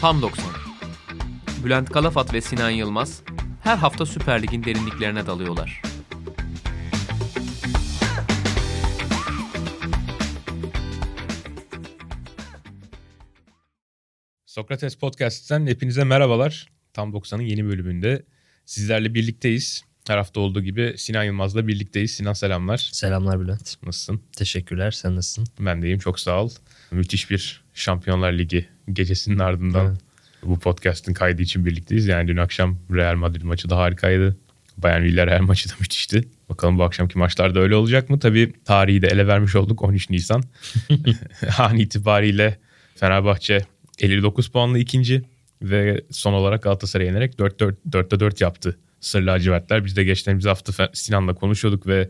[0.00, 0.44] Tam 90.
[1.64, 3.22] Bülent Kalafat ve Sinan Yılmaz
[3.62, 5.82] her hafta Süper Lig'in derinliklerine dalıyorlar.
[14.46, 16.68] Sokrates Podcast'ten hepinize merhabalar.
[16.92, 18.22] Tam 90'ın yeni bölümünde
[18.64, 19.84] sizlerle birlikteyiz.
[20.06, 22.10] Her hafta olduğu gibi Sinan Yılmaz'la birlikteyiz.
[22.10, 22.88] Sinan selamlar.
[22.92, 23.82] Selamlar Bülent.
[23.82, 24.22] Nasılsın?
[24.36, 24.90] Teşekkürler.
[24.90, 25.46] Sen nasılsın?
[25.58, 25.98] Ben de iyiyim.
[25.98, 26.50] Çok sağ ol.
[26.90, 29.98] Müthiş bir Şampiyonlar Ligi gecesinin ardından Evet.
[30.42, 32.06] bu podcast'ın kaydı için birlikteyiz.
[32.06, 34.36] Yani dün akşam Real Madrid maçı da harikaydı.
[34.76, 36.28] Bayern Villarreal maçı da müthişti.
[36.48, 38.18] Bakalım bu akşamki maçlarda öyle olacak mı?
[38.18, 40.42] Tabii tarihi de ele vermiş olduk 13 Nisan.
[41.58, 42.58] An itibariyle
[42.96, 43.60] Fenerbahçe
[43.98, 45.22] 59 puanlı ikinci
[45.62, 48.78] ve son olarak Galatasaray'a yenerek 4-4, 4'te 4 yaptı.
[49.00, 49.84] Sır lacivertler.
[49.84, 52.08] Biz de geçtiğimiz hafta Sinan'la konuşuyorduk ve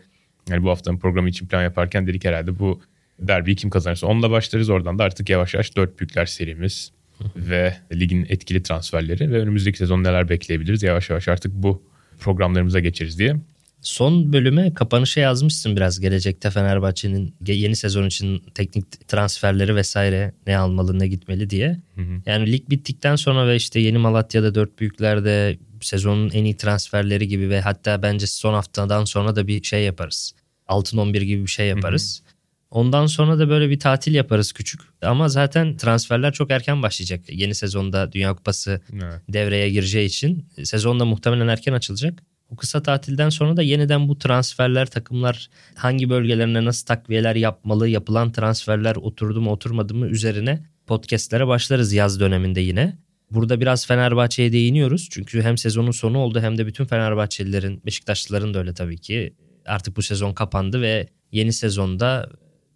[0.48, 2.80] yani bu haftanın programı için plan yaparken dedik herhalde bu
[3.20, 4.70] derbiyi kim kazanırsa onunla başlarız.
[4.70, 6.92] Oradan da artık yavaş yavaş 4 büyükler serimiz
[7.36, 11.82] ve ligin etkili transferleri ve önümüzdeki sezon neler bekleyebiliriz yavaş yavaş artık bu
[12.18, 13.36] programlarımıza geçeriz diye.
[13.82, 20.98] Son bölüme kapanışa yazmışsın biraz gelecekte Fenerbahçe'nin yeni sezon için teknik transferleri vesaire ne almalı
[20.98, 21.80] ne gitmeli diye.
[22.26, 27.50] Yani lig bittikten sonra ve işte yeni Malatya'da dört büyüklerde sezonun en iyi transferleri gibi
[27.50, 30.34] ve hatta bence son haftadan sonra da bir şey yaparız.
[30.68, 32.22] Altın 11 gibi bir şey yaparız.
[32.70, 34.80] Ondan sonra da böyle bir tatil yaparız küçük.
[35.02, 37.20] Ama zaten transferler çok erken başlayacak.
[37.28, 39.22] Yeni sezonda Dünya Kupası Evet.
[39.28, 42.22] devreye gireceği için sezon da muhtemelen erken açılacak.
[42.50, 48.32] O kısa tatilden sonra da yeniden bu transferler, takımlar hangi bölgelerine nasıl takviyeler yapmalı, yapılan
[48.32, 52.98] transferler oturdu mu oturmadı mı üzerine podcastlere başlarız yaz döneminde yine.
[53.30, 55.08] Burada biraz Fenerbahçe'ye değiniyoruz.
[55.10, 59.34] Çünkü hem sezonun sonu oldu hem de bütün Fenerbahçelilerin, Beşiktaşlıların da öyle tabii ki.
[59.66, 62.30] Artık bu sezon kapandı ve yeni sezonda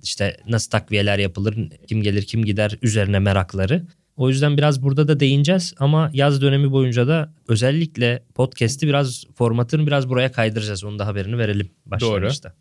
[0.05, 1.57] işte nasıl takviyeler yapılır,
[1.89, 3.87] kim gelir kim gider üzerine merakları.
[4.17, 9.87] O yüzden biraz burada da değineceğiz ama yaz dönemi boyunca da özellikle podcast'i biraz formatını
[9.87, 10.85] biraz buraya kaydıracağız.
[10.85, 12.55] Onun da haberini verelim başlangıçta.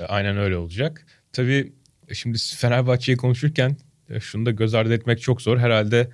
[0.00, 1.06] E, Aynen öyle olacak.
[1.32, 1.72] Tabii
[2.12, 3.76] şimdi Fenerbahçe'yi konuşurken
[4.10, 5.58] e, şunu da göz ardı etmek çok zor.
[5.58, 6.10] Herhalde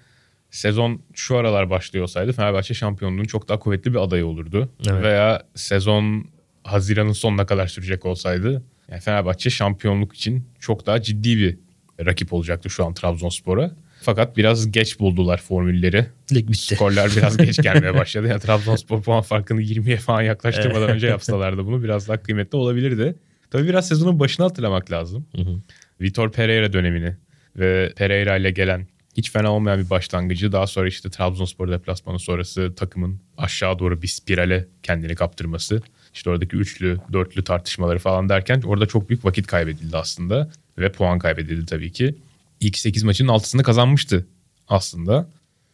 [0.51, 4.73] sezon şu aralar başlıyor olsaydı Fenerbahçe şampiyonluğun çok daha kuvvetli bir adayı olurdu.
[4.91, 5.03] Evet.
[5.03, 6.27] Veya sezon
[6.65, 11.59] Haziran'ın sonuna kadar sürecek olsaydı yani Fenerbahçe şampiyonluk için çok daha ciddi bir
[12.07, 13.71] rakip olacaktı şu an Trabzonspor'a.
[14.01, 16.07] Fakat biraz geç buldular formülleri.
[16.33, 16.75] Lig bitti.
[16.75, 18.27] Skorlar biraz geç gelmeye başladı.
[18.27, 23.15] Yani Trabzonspor puan farkını 20'ye falan yaklaştırmadan önce yapsalardı bunu biraz daha kıymetli olabilirdi.
[23.51, 25.27] Tabii biraz sezonun başını hatırlamak lazım.
[25.37, 25.61] Hı hı.
[26.01, 27.17] Vitor Pereira dönemini
[27.57, 28.87] ve Pereira ile gelen
[29.17, 30.53] hiç fena olmayan bir başlangıcı.
[30.53, 35.83] Daha sonra işte Trabzonspor deplasmanı sonrası takımın aşağı doğru bir spirale kendini kaptırması.
[36.17, 40.51] İşte oradaki üçlü, dörtlü tartışmaları falan derken orada çok büyük vakit kaybedildi aslında.
[40.79, 42.15] Ve puan kaybedildi tabii ki.
[42.61, 44.27] İlk 8 maçın 6'sını kazanmıştı
[44.69, 45.29] aslında.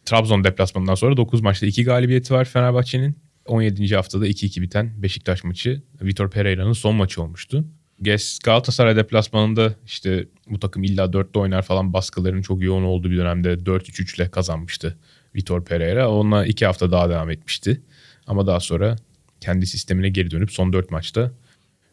[0.05, 3.15] Trabzon deplasmanından sonra 9 maçta 2 galibiyeti var Fenerbahçe'nin.
[3.45, 3.95] 17.
[3.95, 7.65] haftada 2-2 biten Beşiktaş maçı Vitor Pereira'nın son maçı olmuştu.
[8.01, 13.17] Ges Galatasaray deplasmanında işte bu takım illa 4'te oynar falan baskıların çok yoğun olduğu bir
[13.17, 14.97] dönemde 4-3-3 ile kazanmıştı
[15.35, 16.11] Vitor Pereira.
[16.11, 17.81] Onunla 2 hafta daha devam etmişti.
[18.27, 18.95] Ama daha sonra
[19.43, 21.31] kendi sistemine geri dönüp son 4 maçta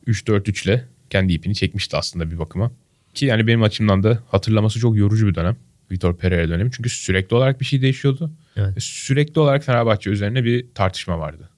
[0.06, 2.72] 3-4-3 ile kendi ipini çekmişti aslında bir bakıma.
[3.14, 5.56] Ki yani benim açımdan da hatırlaması çok yorucu bir dönem.
[5.90, 6.70] Vitor Pereira dönemi.
[6.72, 8.30] Çünkü sürekli olarak bir şey değişiyordu.
[8.56, 8.76] Evet.
[8.76, 11.48] Ve Sürekli olarak Fenerbahçe üzerine bir tartışma vardı.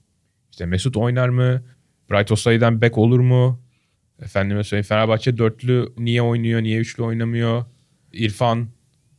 [0.51, 1.63] İşte Mesut oynar mı?
[2.11, 3.61] Bright Osay'dan bek olur mu?
[4.21, 7.65] Efendime söyleyeyim Fenerbahçe dörtlü niye oynuyor, niye üçlü oynamıyor?
[8.13, 8.67] İrfan,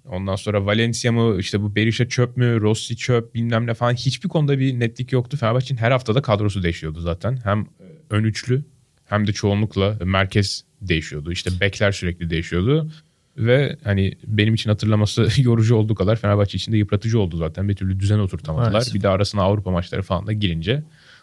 [0.08, 3.94] ondan sonra Valencia mı, işte bu Berisha çöp mü, Rossi çöp bilmem ne falan.
[3.94, 5.36] Hiçbir konuda bir netlik yoktu.
[5.36, 7.38] Fenerbahçe'nin her haftada kadrosu değişiyordu zaten.
[7.44, 7.66] Hem
[8.10, 8.64] ön üçlü
[9.04, 11.32] hem de çoğunlukla merkez değişiyordu.
[11.32, 12.90] İşte bekler sürekli değişiyordu.
[13.36, 17.68] Ve hani benim için hatırlaması yorucu olduğu kadar Fenerbahçe için de yıpratıcı oldu zaten.
[17.68, 18.72] Bir türlü düzen oturtamadılar.
[18.72, 18.94] Maalesef.
[18.94, 20.82] Bir de arasına Avrupa maçları falan da girince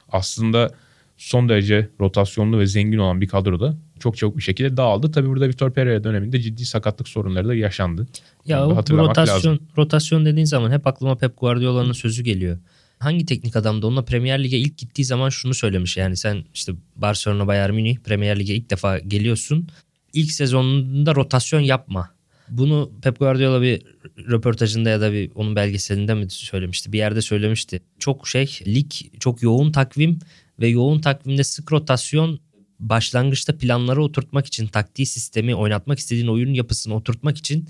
[0.10, 0.72] aslında
[1.18, 5.12] son derece rotasyonlu ve zengin olan bir kadroda çok çabuk bir şekilde dağıldı.
[5.12, 8.08] Tabii burada Vitor Pereira döneminde ciddi sakatlık sorunları da yaşandı.
[8.46, 9.60] Ya o rotasyon lazım.
[9.78, 12.58] rotasyon dediğin zaman hep aklıma Pep Guardiola'nın sözü geliyor.
[13.00, 16.74] Hangi teknik adam da onunla Premier Lig'e ilk gittiği zaman şunu söylemiş yani sen işte
[16.96, 19.68] Barcelona Bayern Münih Premier Lig'e ilk defa geliyorsun.
[20.14, 22.10] İlk sezonunda rotasyon yapma.
[22.50, 23.82] Bunu Pep Guardiola bir
[24.18, 26.94] röportajında ya da bir onun belgeselinde mi söylemişti?
[26.94, 27.82] Bir yerde söylemişti.
[28.00, 30.20] Çok şey lig çok yoğun takvim
[30.60, 32.40] ve yoğun takvimde sık rotasyon
[32.82, 37.68] başlangıçta planları oturtmak için taktiği sistemi oynatmak istediğin oyunun yapısını oturtmak için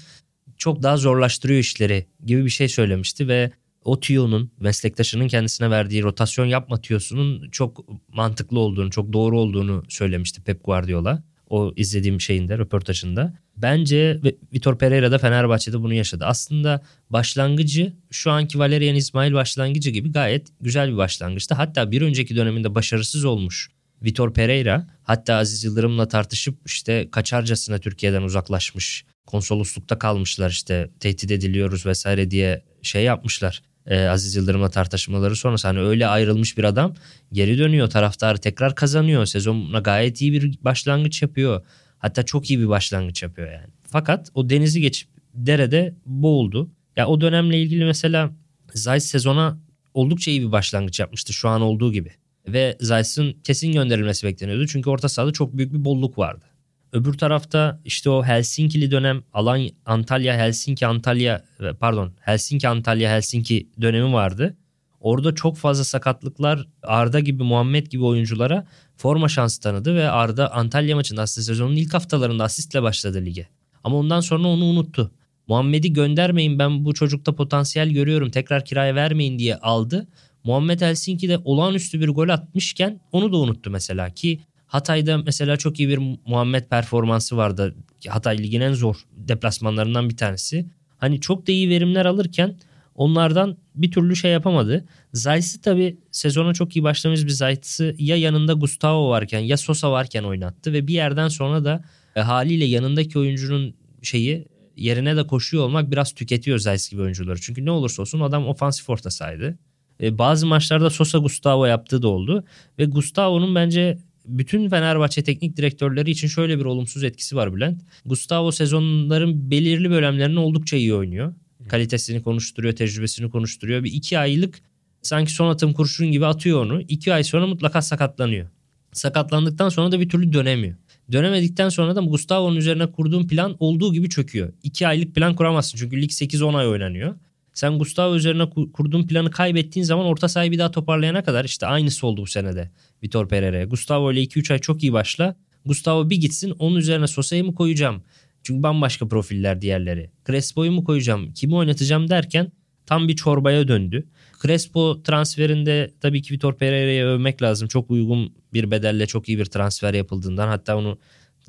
[0.57, 3.51] çok daha zorlaştırıyor işleri gibi bir şey söylemişti ve
[3.83, 10.41] o tüyonun meslektaşının kendisine verdiği rotasyon yapma tüyosunun çok mantıklı olduğunu, çok doğru olduğunu söylemişti
[10.41, 11.23] Pep Guardiola.
[11.49, 13.33] O izlediğim şeyinde, röportajında.
[13.57, 14.21] Bence
[14.53, 16.25] Vitor Pereira da Fenerbahçe'de bunu yaşadı.
[16.25, 21.55] Aslında başlangıcı şu anki Valerian İsmail başlangıcı gibi gayet güzel bir başlangıçtı.
[21.55, 23.69] Hatta bir önceki döneminde başarısız olmuş
[24.03, 29.05] Vitor Pereira hatta Aziz Yıldırım'la tartışıp işte kaçarcasına Türkiye'den uzaklaşmış.
[29.25, 33.61] Konsoloslukta kalmışlar işte tehdit ediliyoruz vesaire diye şey yapmışlar.
[33.85, 36.93] Ee, Aziz Yıldırım'la tartışmaları sonrası hani öyle ayrılmış bir adam
[37.33, 39.25] geri dönüyor taraftarı tekrar kazanıyor.
[39.25, 41.65] Sezonuna gayet iyi bir başlangıç yapıyor.
[41.97, 43.73] Hatta çok iyi bir başlangıç yapıyor yani.
[43.83, 46.71] Fakat o denizi geçip derede boğuldu.
[46.95, 48.31] Ya o dönemle ilgili mesela
[48.73, 49.59] Zayt sezona
[49.93, 52.11] oldukça iyi bir başlangıç yapmıştı şu an olduğu gibi.
[52.47, 54.67] Ve Zayt'sın kesin gönderilmesi bekleniyordu.
[54.67, 56.45] Çünkü orta sahada çok büyük bir bolluk vardı.
[56.93, 61.43] Öbür tarafta işte o Helsinki'li dönem Alan Antalya Helsinki Antalya
[61.79, 64.57] pardon Helsinki Antalya Helsinki dönemi vardı.
[64.99, 68.67] Orada çok fazla sakatlıklar Arda gibi Muhammed gibi oyunculara
[68.97, 73.47] forma şansı tanıdı ve Arda Antalya maçında aslında sezonun ilk haftalarında asistle başladı lige.
[73.83, 75.11] Ama ondan sonra onu unuttu.
[75.47, 80.07] Muhammed'i göndermeyin ben bu çocukta potansiyel görüyorum tekrar kiraya vermeyin diye aldı.
[80.43, 85.89] Muhammed Helsinki'de olağanüstü bir gol atmışken onu da unuttu mesela ki Hatay'da mesela çok iyi
[85.89, 87.75] bir Muhammed performansı vardı.
[88.07, 90.65] Hatay ligin en zor deplasmanlarından bir tanesi.
[90.97, 92.55] Hani çok da iyi verimler alırken
[92.95, 94.85] onlardan bir türlü şey yapamadı.
[95.13, 100.23] Zayt'sı tabii sezona çok iyi başlamış bir Zayt'sı ya yanında Gustavo varken ya Sosa varken
[100.23, 101.83] oynattı ve bir yerden sonra da
[102.15, 107.41] e, haliyle yanındaki oyuncunun şeyi yerine de koşuyor olmak biraz tüketiyor Zayt gibi oyuncuları.
[107.41, 109.57] Çünkü ne olursa olsun adam ofansif orta saydı.
[110.01, 112.43] E, bazı maçlarda Sosa Gustavo yaptığı da oldu
[112.79, 117.81] ve Gustavo'nun bence bütün Fenerbahçe teknik direktörleri için şöyle bir olumsuz etkisi var Bülent.
[118.05, 121.33] Gustavo sezonların belirli bölümlerini oldukça iyi oynuyor.
[121.67, 123.83] Kalitesini konuşturuyor, tecrübesini konuşturuyor.
[123.83, 124.61] Bir iki aylık
[125.01, 126.81] sanki son atım kurşun gibi atıyor onu.
[126.81, 128.47] İki ay sonra mutlaka sakatlanıyor.
[128.91, 130.75] Sakatlandıktan sonra da bir türlü dönemiyor.
[131.11, 134.53] Dönemedikten sonra da Gustavo'nun üzerine kurduğun plan olduğu gibi çöküyor.
[134.63, 137.15] İki aylık plan kuramazsın çünkü lig 8-10 ay oynanıyor.
[137.53, 142.07] Sen Gustavo üzerine kurduğun planı kaybettiğin zaman orta sahayı bir daha toparlayana kadar işte aynısı
[142.07, 142.71] oldu bu senede
[143.03, 143.65] Vitor Pereira'ya.
[143.65, 145.35] Gustavo ile 2-3 ay çok iyi başla.
[145.65, 148.03] Gustavo bir gitsin onun üzerine Sosa'yı mı koyacağım?
[148.43, 150.11] Çünkü bambaşka profiller diğerleri.
[150.27, 151.33] Crespo'yu mu koyacağım?
[151.33, 152.51] Kimi oynatacağım derken
[152.85, 154.07] tam bir çorbaya döndü.
[154.41, 157.67] Crespo transferinde tabii ki Vitor Pereira'yı övmek lazım.
[157.67, 160.47] Çok uygun bir bedelle çok iyi bir transfer yapıldığından.
[160.47, 160.99] Hatta onu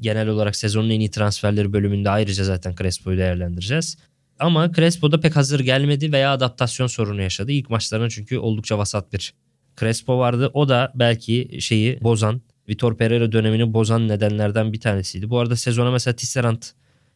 [0.00, 3.96] genel olarak sezonun en iyi transferleri bölümünde ayrıca zaten Crespo'yu değerlendireceğiz.
[4.43, 7.53] Ama Crespo da pek hazır gelmedi veya adaptasyon sorunu yaşadı.
[7.53, 9.35] İlk maçlarına çünkü oldukça vasat bir
[9.81, 10.50] Crespo vardı.
[10.55, 15.31] O da belki şeyi bozan, Vitor Pereira dönemini bozan nedenlerden bir tanesiydi.
[15.31, 16.62] Bu arada sezona mesela Tisserand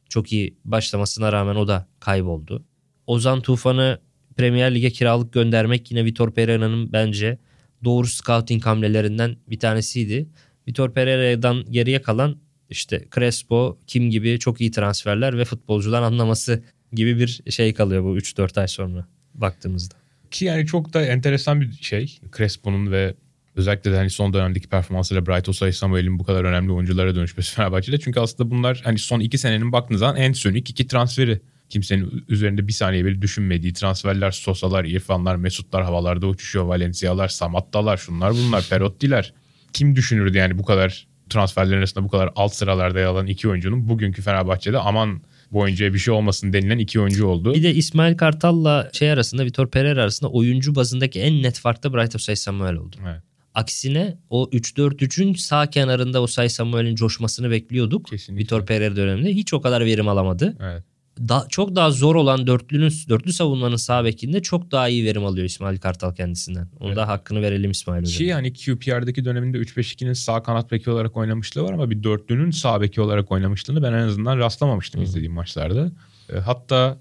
[0.08, 2.64] çok iyi başlamasına rağmen o da kayboldu.
[3.06, 4.00] Ozan Tufan'ı
[4.36, 7.38] Premier Lig'e kiralık göndermek yine Vitor Pereira'nın bence
[7.84, 10.28] doğru scouting hamlelerinden bir tanesiydi.
[10.68, 12.36] Vitor Pereira'dan geriye kalan
[12.70, 16.62] işte Crespo, Kim gibi çok iyi transferler ve futbolcudan anlaması
[16.96, 19.94] gibi bir şey kalıyor bu 3-4 ay sonra baktığımızda.
[20.30, 23.14] Ki yani çok da enteresan bir şey Crespo'nun ve
[23.56, 27.98] özellikle de hani son dönemdeki performansıyla Bright Osay Samuel'in bu kadar önemli oyunculara dönüşmesi Fenerbahçe'de.
[27.98, 31.40] Çünkü aslında bunlar hani son iki senenin baktığınız zaman en sönük iki transferi.
[31.68, 38.32] Kimsenin üzerinde bir saniye bile düşünmediği transferler, Sosa'lar, İrfanlar, Mesutlar havalarda uçuşuyor, Valencia'lar, Samatta'lar, şunlar
[38.32, 39.32] bunlar, Perotti'ler.
[39.72, 43.88] Kim düşünürdü yani bu kadar transferlerin arasında bu kadar alt sıralarda yer alan iki oyuncunun
[43.88, 45.20] bugünkü Fenerbahçe'de aman
[45.52, 47.54] bu oyuncuya bir şey olmasın denilen iki oyuncu oldu.
[47.54, 51.94] Bir de İsmail Kartal'la şey arasında Vitor Pereira arasında oyuncu bazındaki en net fark da
[51.94, 52.96] Bright Osay Samuel oldu.
[53.06, 53.22] Evet.
[53.54, 58.06] Aksine o 3-4-3'ün sağ kenarında Osay Samuel'in coşmasını bekliyorduk.
[58.06, 58.42] Kesinlikle.
[58.42, 60.56] Vitor Pereira döneminde hiç o kadar verim alamadı.
[60.60, 60.82] Evet
[61.18, 65.46] da, çok daha zor olan dörtlünün dörtlü savunmanın sağ bekinde çok daha iyi verim alıyor
[65.46, 66.68] İsmail Kartal kendisinden.
[66.80, 66.96] Onu evet.
[66.96, 68.18] da hakkını verelim İsmail Hocam.
[68.18, 72.80] Ki yani QPR'daki döneminde 3-5-2'nin sağ kanat beki olarak oynamışlığı var ama bir dörtlünün sağ
[72.80, 75.04] beki olarak oynamışlığını ben en azından rastlamamıştım Hı.
[75.04, 75.92] izlediğim maçlarda.
[76.32, 76.98] E, hatta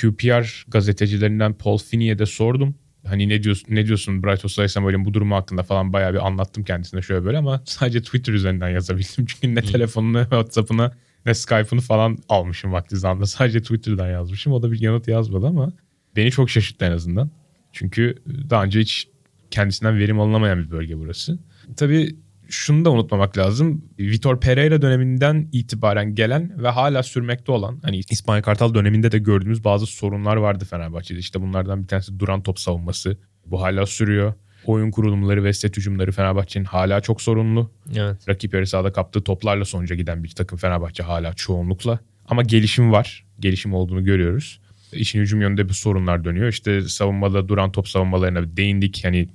[0.00, 2.74] QPR gazetecilerinden Paul Finney'e de sordum.
[3.06, 6.64] Hani ne diyorsun ne diyorsun Bright Osay Samuel'in bu durumu hakkında falan bayağı bir anlattım
[6.64, 9.26] kendisine şöyle böyle ama sadece Twitter üzerinden yazabildim.
[9.26, 10.92] Çünkü ne telefonuna WhatsApp'ına
[11.26, 13.26] ne Skype'ını falan almışım vakti zamanında.
[13.36, 14.52] Sadece Twitter'dan yazmışım.
[14.52, 15.72] O da bir yanıt yazmadı ama
[16.16, 17.30] beni çok şaşırttı en azından.
[17.72, 18.14] Çünkü
[18.50, 19.08] daha önce hiç
[19.50, 21.38] kendisinden verim alınamayan bir bölge burası.
[21.76, 22.16] Tabii
[22.48, 23.84] şunu da unutmamak lazım.
[23.98, 29.64] Vitor Pereira döneminden itibaren gelen ve hala sürmekte olan hani İspanya Kartal döneminde de gördüğümüz
[29.64, 31.18] bazı sorunlar vardı Fenerbahçe'de.
[31.18, 33.18] İşte bunlardan bir tanesi duran top savunması.
[33.46, 34.34] Bu hala sürüyor
[34.68, 37.70] oyun kurulumları ve set hücumları Fenerbahçe'nin hala çok sorunlu.
[37.96, 38.28] Evet.
[38.28, 41.98] Rakip yarı sahada kaptığı toplarla sonuca giden bir takım Fenerbahçe hala çoğunlukla.
[42.28, 43.24] Ama gelişim var.
[43.40, 44.60] Gelişim olduğunu görüyoruz.
[44.92, 46.48] İşin hücum yönünde bir sorunlar dönüyor.
[46.48, 49.04] İşte savunmada duran top savunmalarına değindik.
[49.04, 49.28] Hani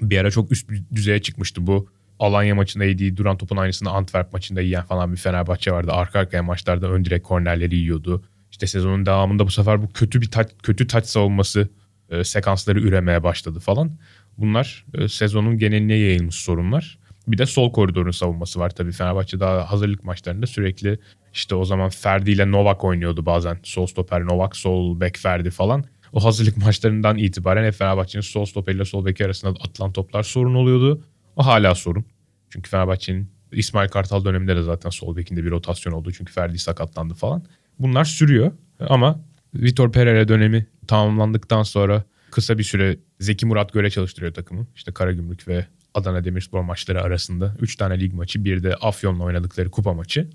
[0.00, 1.88] bir ara çok üst düzeye çıkmıştı bu.
[2.18, 5.92] Alanya maçında yediği duran topun aynısını Antwerp maçında yiyen falan bir Fenerbahçe vardı.
[5.92, 8.24] Arka arkaya maçlarda ön direk kornerleri yiyordu.
[8.50, 11.68] İşte sezonun devamında bu sefer bu kötü bir taç, kötü taç savunması
[12.10, 13.90] e, sekansları üremeye başladı falan.
[14.38, 16.98] Bunlar e, sezonun geneline yayılmış sorunlar.
[17.28, 18.92] Bir de sol koridorun savunması var tabii.
[18.92, 20.98] Fenerbahçe daha hazırlık maçlarında sürekli
[21.34, 23.58] işte o zaman Ferdi ile Novak oynuyordu bazen.
[23.62, 25.84] Sol stoper Novak, sol bek Ferdi falan.
[26.12, 31.02] O hazırlık maçlarından itibaren hep Fenerbahçe'nin sol stoperiyle sol beki arasında atılan toplar sorun oluyordu.
[31.36, 32.04] O hala sorun.
[32.50, 36.12] Çünkü Fenerbahçe'nin İsmail Kartal döneminde de zaten sol bekinde bir rotasyon oldu.
[36.12, 37.42] Çünkü Ferdi sakatlandı falan.
[37.78, 39.20] Bunlar sürüyor ama
[39.54, 44.66] Vitor Pereira dönemi tamamlandıktan sonra kısa bir süre Zeki Murat Göre çalıştırıyor takımı.
[44.76, 49.70] İşte Karagümrük ve Adana Demirspor maçları arasında 3 tane lig maçı bir de Afyon'la oynadıkları
[49.70, 50.30] kupa maçı.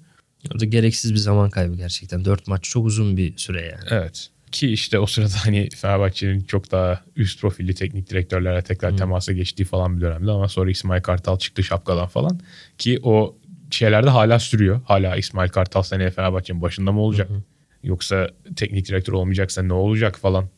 [0.55, 2.25] O da gereksiz bir zaman kaybı gerçekten.
[2.25, 3.83] 4 maç çok uzun bir süre yani.
[3.89, 4.29] Evet.
[4.51, 8.97] Ki işte o sırada hani Fenerbahçe'nin çok daha üst profilli teknik direktörlerle tekrar hmm.
[8.97, 12.39] temasa geçtiği falan bir dönemde ama sonra İsmail Kartal çıktı şapkadan falan.
[12.77, 13.37] Ki o
[13.71, 14.81] şeylerde hala sürüyor.
[14.85, 17.29] Hala İsmail Kartal seneye Fenerbahçe'nin başında mı olacak?
[17.29, 17.43] Hı
[17.83, 20.49] Yoksa teknik direktör olmayacaksa ne olacak falan.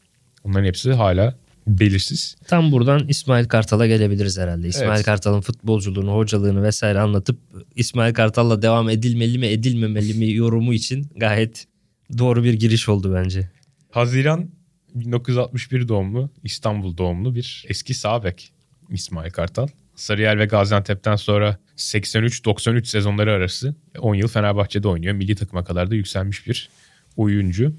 [0.45, 1.35] Onların hepsi hala
[1.67, 2.35] belirsiz.
[2.47, 4.67] Tam buradan İsmail Kartal'a gelebiliriz herhalde.
[4.67, 5.05] İsmail evet.
[5.05, 7.39] Kartal'ın futbolculuğunu, hocalığını vesaire anlatıp
[7.75, 11.67] İsmail Kartal'la devam edilmeli mi, edilmemeli mi yorumu için gayet
[12.17, 13.49] doğru bir giriş oldu bence.
[13.91, 14.49] Haziran
[14.95, 18.51] 1961 doğumlu, İstanbul doğumlu bir eski sağ bek
[18.89, 19.67] İsmail Kartal.
[19.95, 25.13] Sarıyer ve Gaziantep'ten sonra 83-93 sezonları arası 10 yıl Fenerbahçe'de oynuyor.
[25.13, 26.69] Milli takıma kadar da yükselmiş bir
[27.17, 27.73] oyuncu.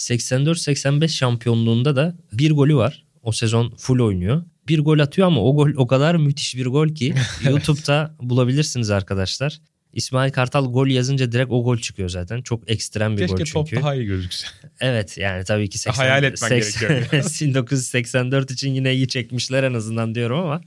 [0.00, 3.04] 84-85 şampiyonluğunda da bir golü var.
[3.22, 4.42] O sezon full oynuyor.
[4.68, 7.14] Bir gol atıyor ama o gol o kadar müthiş bir gol ki
[7.44, 9.60] YouTube'da bulabilirsiniz arkadaşlar.
[9.92, 12.42] İsmail Kartal gol yazınca direkt o gol çıkıyor zaten.
[12.42, 13.60] Çok ekstrem bir Keşke gol çünkü.
[13.60, 14.46] Keşke top daha iyi gözükse.
[14.80, 17.24] Evet yani tabii ki 80, Hayal etmen 80, gerekiyor.
[17.40, 20.60] 1984 için yine iyi çekmişler en azından diyorum ama.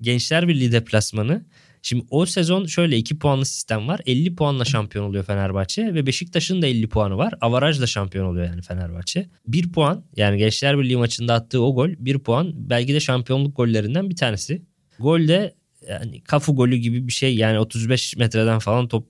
[0.00, 1.44] Gençler Birliği deplasmanı
[1.82, 4.00] Şimdi o sezon şöyle 2 puanlı sistem var.
[4.06, 7.34] 50 puanla şampiyon oluyor Fenerbahçe ve Beşiktaş'ın da 50 puanı var.
[7.40, 9.28] Avarajla şampiyon oluyor yani Fenerbahçe.
[9.46, 14.10] 1 puan yani Gençler Birliği maçında attığı o gol 1 puan belki de şampiyonluk gollerinden
[14.10, 14.62] bir tanesi.
[14.98, 15.54] Gol de
[15.88, 19.08] yani kafu golü gibi bir şey yani 35 metreden falan top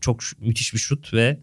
[0.00, 1.40] çok müthiş bir şut ve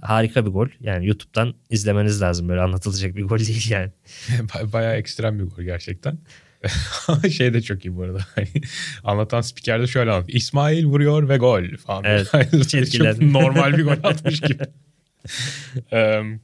[0.00, 0.68] harika bir gol.
[0.80, 3.90] Yani YouTube'dan izlemeniz lazım böyle anlatılacak bir gol değil yani.
[4.72, 6.18] Bayağı ekstrem bir gol gerçekten.
[7.30, 8.18] şey de çok iyi bu arada.
[9.04, 10.36] Anlatan spiker de şöyle anlatıyor.
[10.36, 12.04] İsmail vuruyor ve gol falan.
[12.04, 12.30] Evet.
[12.92, 14.64] çok normal bir gol atmış gibi.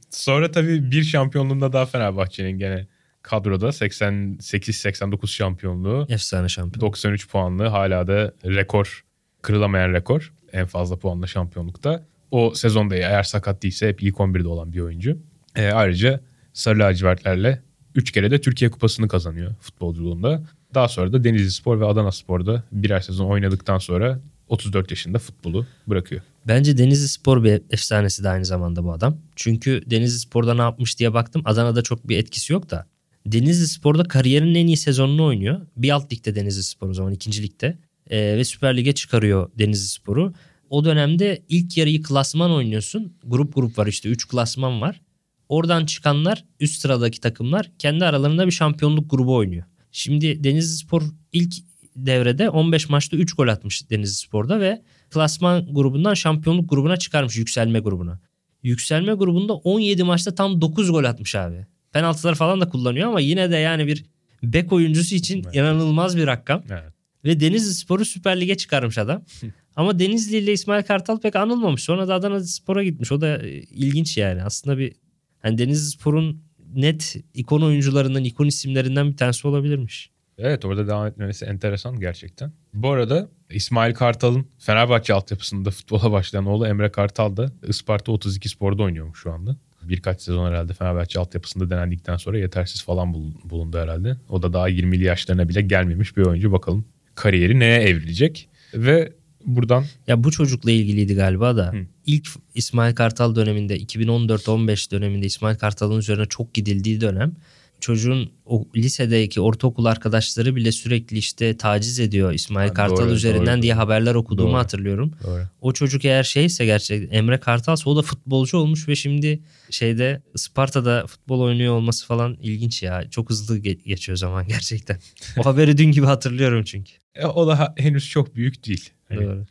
[0.09, 2.87] sonra tabii bir şampiyonluğunda daha Fenerbahçe'nin gene
[3.21, 6.07] kadroda 88-89 şampiyonluğu.
[6.09, 6.81] Efsane şampiyon.
[6.81, 9.03] 93 puanlı hala da rekor
[9.41, 12.05] kırılamayan rekor en fazla puanla şampiyonlukta.
[12.31, 15.17] O sezonda eğer sakat değilse hep ilk 11'de olan bir oyuncu.
[15.55, 16.19] E, ayrıca
[16.53, 17.61] Sarı Lacivertlerle
[17.95, 20.43] 3 kere de Türkiye Kupası'nı kazanıyor futbolculuğunda.
[20.73, 25.65] Daha sonra da Denizli Spor ve Adana Spor'da birer sezon oynadıktan sonra 34 yaşında futbolu
[25.87, 26.21] bırakıyor.
[26.47, 29.17] Bence Denizli Spor bir efsanesi de aynı zamanda bu adam.
[29.35, 31.41] Çünkü Denizli Spor'da ne yapmış diye baktım.
[31.45, 32.85] Adana'da çok bir etkisi yok da.
[33.25, 35.61] Denizli Spor'da kariyerinin en iyi sezonunu oynuyor.
[35.77, 37.77] Bir alt ligde Denizli Spor o zaman ikinci ligde.
[38.09, 40.33] Ee, ve Süper Lig'e çıkarıyor Denizli Spor'u.
[40.69, 43.13] O dönemde ilk yarıyı klasman oynuyorsun.
[43.23, 45.01] Grup grup var işte 3 klasman var.
[45.49, 49.63] Oradan çıkanlar üst sıradaki takımlar kendi aralarında bir şampiyonluk grubu oynuyor.
[49.91, 51.53] Şimdi Denizli Spor ilk
[51.95, 57.79] devrede 15 maçta 3 gol atmış Denizli Spor'da ve klasman grubundan şampiyonluk grubuna çıkarmış yükselme
[57.79, 58.19] grubuna.
[58.63, 61.65] Yükselme grubunda 17 maçta tam 9 gol atmış abi.
[61.93, 64.05] Penaltılar falan da kullanıyor ama yine de yani bir
[64.43, 65.55] bek oyuncusu için evet.
[65.55, 66.63] inanılmaz bir rakam.
[66.69, 66.93] Evet.
[67.25, 69.23] Ve Denizli Spor'u Süper Lig'e çıkarmış adam.
[69.75, 71.83] ama Denizli ile İsmail Kartal pek anılmamış.
[71.83, 73.11] Sonra da Adana Spor'a gitmiş.
[73.11, 74.43] O da e, ilginç yani.
[74.43, 74.93] Aslında bir
[75.39, 76.41] Hani Denizli Spor'un
[76.75, 80.09] net ikon oyuncularından, ikon isimlerinden bir tanesi olabilirmiş.
[80.37, 82.51] Evet orada devam etmesi enteresan gerçekten.
[82.73, 88.83] Bu arada İsmail Kartal'ın Fenerbahçe altyapısında futbola başlayan oğlu Emre Kartal da Isparta 32 Spor'da
[88.83, 89.55] oynuyormuş şu anda.
[89.83, 94.17] Birkaç sezon herhalde Fenerbahçe altyapısında denendikten sonra yetersiz falan bulundu herhalde.
[94.29, 96.51] O da daha 20'li yaşlarına bile gelmemiş bir oyuncu.
[96.51, 98.49] Bakalım kariyeri neye evrilecek.
[98.73, 99.13] Ve
[99.45, 99.85] buradan...
[100.07, 101.73] Ya bu çocukla ilgiliydi galiba da.
[101.73, 101.77] Hı.
[102.05, 107.35] İlk İsmail Kartal döneminde 2014-15 döneminde İsmail Kartal'ın üzerine çok gidildiği dönem
[107.79, 113.55] çocuğun o lisedeki ortaokul arkadaşları bile sürekli işte taciz ediyor İsmail ha, Kartal doğru, üzerinden
[113.55, 115.11] doğru, diye haberler okuduğumu doğru, hatırlıyorum.
[115.23, 115.43] Doğru.
[115.61, 121.07] O çocuk eğer şeyse gerçekten Emre Kartalsa o da futbolcu olmuş ve şimdi şeyde Sparta'da
[121.07, 123.09] futbol oynuyor olması falan ilginç ya.
[123.09, 124.97] Çok hızlı geçiyor zaman gerçekten.
[125.37, 126.91] o haberi dün gibi hatırlıyorum çünkü.
[127.15, 128.89] E, o da henüz çok büyük değil.
[129.09, 129.45] Hani Doğru.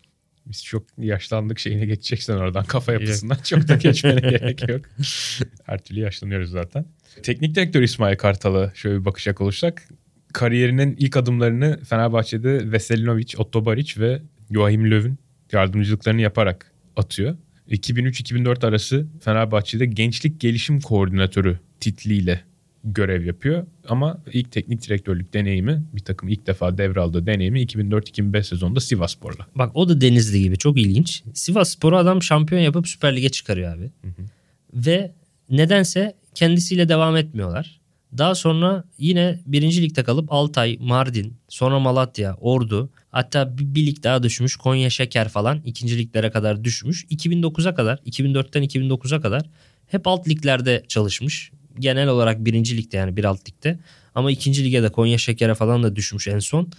[0.47, 4.81] Biz çok yaşlandık şeyine geçeceksen oradan kafa yapısından çok da geçmene gerek yok.
[5.65, 6.85] Her türlü yaşlanıyoruz zaten.
[7.23, 9.89] Teknik direktör İsmail Kartal'a şöyle bir bakacak olursak
[10.33, 15.19] kariyerinin ilk adımlarını Fenerbahçe'de Veselinovic, Otto Baric ve Joachim Löw'ün
[15.53, 17.37] yardımcılıklarını yaparak atıyor.
[17.69, 22.41] 2003-2004 arası Fenerbahçe'de gençlik gelişim koordinatörü titliyle
[22.85, 23.67] görev yapıyor.
[23.89, 29.47] Ama ilk teknik direktörlük deneyimi bir takım ilk defa devraldığı deneyimi 2004-2005 sezonunda Sivasspor'la.
[29.55, 31.23] Bak o da Denizli gibi çok ilginç.
[31.35, 33.91] Sivas Spor'u adam şampiyon yapıp Süper Lig'e çıkarıyor abi.
[34.75, 35.13] Ve
[35.51, 37.79] nedense kendisiyle devam etmiyorlar.
[38.19, 44.03] Daha sonra yine birinci ligde kalıp Altay, Mardin, sonra Malatya, Ordu hatta bir, bir lig
[44.03, 47.05] daha düşmüş Konya Şeker falan ikinci liglere kadar düşmüş.
[47.05, 49.43] 2009'a kadar 2004'ten 2009'a kadar
[49.87, 51.53] hep alt liglerde çalışmış.
[51.79, 53.79] Genel olarak birinci ligde yani bir alt ligde
[54.15, 56.71] ama ikinci lige de Konya Şeker'e falan da düşmüş en son.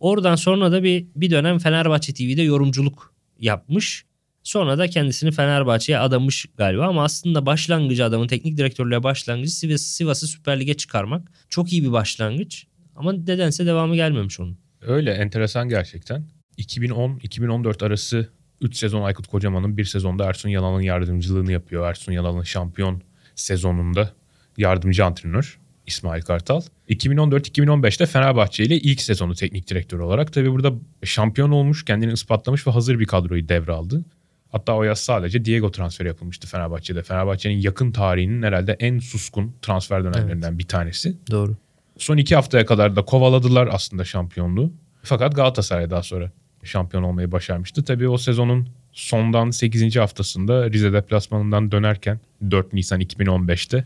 [0.00, 4.04] Oradan sonra da bir, bir dönem Fenerbahçe TV'de yorumculuk yapmış.
[4.42, 10.26] Sonra da kendisini Fenerbahçe'ye adamış galiba ama aslında başlangıcı adamın teknik direktörlüğe başlangıcı Sivas, Sivas'ı
[10.26, 11.28] Süper Lig'e çıkarmak.
[11.48, 14.58] Çok iyi bir başlangıç ama nedense devamı gelmemiş onun.
[14.80, 16.24] Öyle enteresan gerçekten.
[16.58, 18.28] 2010-2014 arası
[18.60, 21.88] 3 sezon Aykut Kocaman'ın bir sezonda Ersun Yanal'ın yardımcılığını yapıyor.
[21.88, 23.02] Ersun Yanal'ın şampiyon
[23.34, 24.12] sezonunda
[24.58, 26.60] yardımcı antrenör İsmail Kartal.
[26.88, 30.72] 2014-2015'te Fenerbahçe ile ilk sezonu teknik direktör olarak tabii burada
[31.04, 34.04] şampiyon olmuş, kendini ispatlamış ve hazır bir kadroyu devraldı.
[34.52, 37.02] Hatta o yaz sadece Diego transferi yapılmıştı Fenerbahçe'de.
[37.02, 40.58] Fenerbahçe'nin yakın tarihinin herhalde en suskun transfer dönemlerinden evet.
[40.58, 41.16] bir tanesi.
[41.30, 41.56] Doğru.
[41.98, 44.72] Son iki haftaya kadar da kovaladılar aslında şampiyonluğu.
[45.02, 46.30] Fakat Galatasaray daha sonra
[46.62, 47.84] şampiyon olmayı başarmıştı.
[47.84, 49.96] Tabii o sezonun sondan 8.
[49.96, 53.84] haftasında Rize deplasmanından dönerken 4 Nisan 2015'te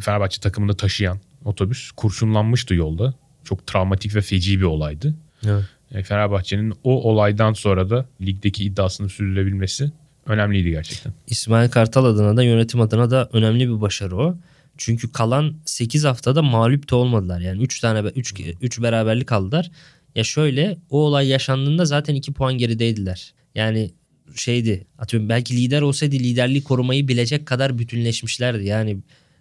[0.00, 3.14] Fenerbahçe takımını taşıyan otobüs kurşunlanmıştı yolda.
[3.44, 5.14] Çok travmatik ve feci bir olaydı.
[5.46, 5.64] Evet.
[5.92, 9.92] E, Fenerbahçe'nin o olaydan sonra da ligdeki iddiasını sürdürebilmesi
[10.26, 11.12] önemliydi gerçekten.
[11.26, 14.36] İsmail Kartal adına da yönetim adına da önemli bir başarı o.
[14.76, 17.40] Çünkü kalan 8 haftada mağlup da olmadılar.
[17.40, 19.70] Yani 3 tane 3 3 beraberlik aldılar.
[20.14, 23.34] Ya şöyle o olay yaşandığında zaten 2 puan gerideydiler.
[23.54, 23.90] Yani
[24.34, 28.64] şeydi atıyorum belki lider olsaydı liderliği korumayı bilecek kadar bütünleşmişlerdi.
[28.64, 28.98] Yani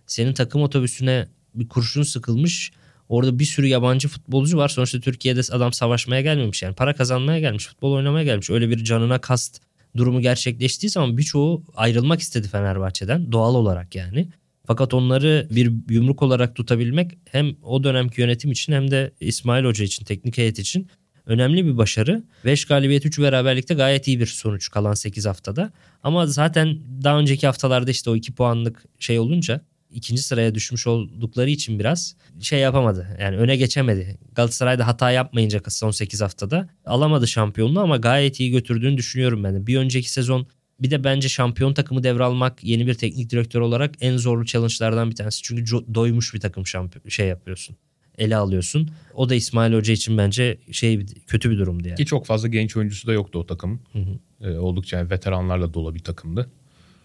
[0.07, 2.71] senin takım otobüsüne bir kurşun sıkılmış.
[3.09, 4.69] Orada bir sürü yabancı futbolcu var.
[4.69, 6.75] Sonuçta Türkiye'de adam savaşmaya gelmemiş yani.
[6.75, 8.49] Para kazanmaya gelmiş, futbol oynamaya gelmiş.
[8.49, 9.61] Öyle bir canına kast
[9.97, 14.27] durumu gerçekleştiği zaman birçoğu ayrılmak istedi Fenerbahçe'den doğal olarak yani.
[14.67, 19.85] Fakat onları bir yumruk olarak tutabilmek hem o dönemki yönetim için hem de İsmail Hoca
[19.85, 20.87] için, teknik heyet için
[21.25, 22.23] önemli bir başarı.
[22.45, 25.71] 5 galibiyet 3 beraberlikte gayet iyi bir sonuç kalan 8 haftada.
[26.03, 31.49] Ama zaten daha önceki haftalarda işte o 2 puanlık şey olunca ikinci sıraya düşmüş oldukları
[31.49, 33.17] için biraz şey yapamadı.
[33.21, 34.17] Yani öne geçemedi.
[34.35, 39.67] Galatasaray'da hata yapmayınca son 8 haftada alamadı şampiyonluğu ama gayet iyi götürdüğünü düşünüyorum ben de.
[39.67, 40.47] Bir önceki sezon
[40.79, 45.15] bir de bence şampiyon takımı devralmak yeni bir teknik direktör olarak en zorlu challenge'lardan bir
[45.15, 45.43] tanesi.
[45.43, 47.77] Çünkü doymuş bir takım şampiyon şey yapıyorsun.
[48.17, 48.89] Ele alıyorsun.
[49.13, 51.97] O da İsmail Hoca için bence şey kötü bir durumdu yani.
[51.97, 53.79] Ki çok fazla genç oyuncusu da yoktu o takımın.
[53.93, 54.19] Hı hı.
[54.41, 56.49] Ee, oldukça veteranlarla dolu bir takımdı.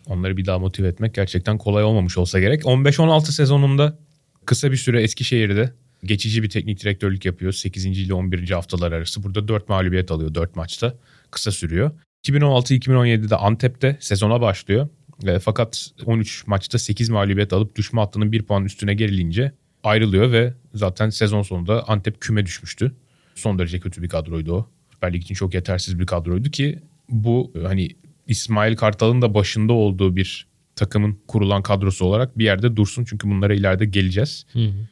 [0.07, 2.63] Onları bir daha motive etmek gerçekten kolay olmamış olsa gerek.
[2.63, 3.99] 15-16 sezonunda
[4.47, 5.73] kısa bir süre Eskişehir'de
[6.05, 7.53] geçici bir teknik direktörlük yapıyor.
[7.53, 7.87] 8.
[7.87, 8.51] ile 11.
[8.51, 9.23] haftalar arası.
[9.23, 10.95] Burada 4 mağlubiyet alıyor 4 maçta.
[11.31, 11.91] Kısa sürüyor.
[12.27, 14.89] 2016-2017'de Antep'te sezona başlıyor.
[15.27, 20.55] E, fakat 13 maçta 8 mağlubiyet alıp düşme hattının 1 puan üstüne gerilince ayrılıyor ve
[20.75, 22.93] zaten sezon sonunda Antep küme düşmüştü.
[23.35, 24.69] Son derece kötü bir kadroydu o.
[24.93, 27.89] Süper Lig için çok yetersiz bir kadroydu ki bu hani
[28.27, 33.05] İsmail Kartal'ın da başında olduğu bir takımın kurulan kadrosu olarak bir yerde dursun.
[33.05, 34.47] Çünkü bunlara ileride geleceğiz.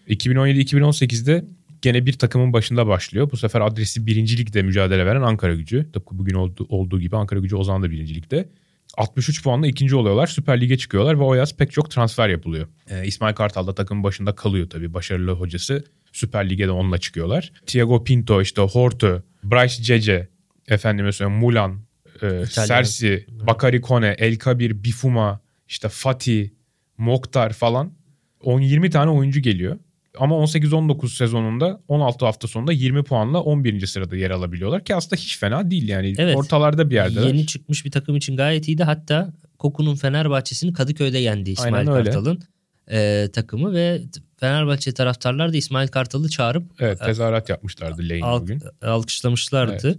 [0.08, 1.44] 2017-2018'de
[1.82, 3.30] gene bir takımın başında başlıyor.
[3.30, 5.92] Bu sefer adresi birinci ligde mücadele veren Ankara gücü.
[5.92, 8.48] Tıpkı bugün oldu, olduğu gibi Ankara gücü o zaman da birinci ligde.
[8.96, 10.26] 63 puanla ikinci oluyorlar.
[10.26, 12.68] Süper Lig'e çıkıyorlar ve o yaz pek çok transfer yapılıyor.
[12.90, 14.94] Ee, İsmail Kartal da takımın başında kalıyor tabii.
[14.94, 15.84] Başarılı hocası.
[16.12, 17.52] Süper Lig'e de onunla çıkıyorlar.
[17.66, 20.28] Thiago Pinto, işte Horto, Bryce Cece,
[20.68, 21.80] efendime söyleyeyim Mulan,
[22.22, 26.50] e, Sersi, Bakari Kone, El Kabir, Bifuma, işte Fatih,
[26.98, 27.92] Mokhtar falan
[28.40, 29.78] 10-20 tane oyuncu geliyor.
[30.18, 33.86] Ama 18-19 sezonunda 16 hafta sonunda 20 puanla 11.
[33.86, 37.20] sırada yer alabiliyorlar ki aslında hiç fena değil yani evet, ortalarda bir yerde.
[37.20, 38.84] Yeni çıkmış bir takım için gayet iyiydi.
[38.84, 42.42] Hatta Koku'nun Fenerbahçe'sini Kadıköy'de yendi İsmail Kartal'ın
[42.90, 44.02] e, takımı ve
[44.36, 48.62] Fenerbahçe taraftarlar da İsmail Kartal'ı çağırıp evet, tezahürat yapmışlardı Lane bugün.
[48.82, 49.88] Alkışlamışlardı.
[49.88, 49.98] Evet.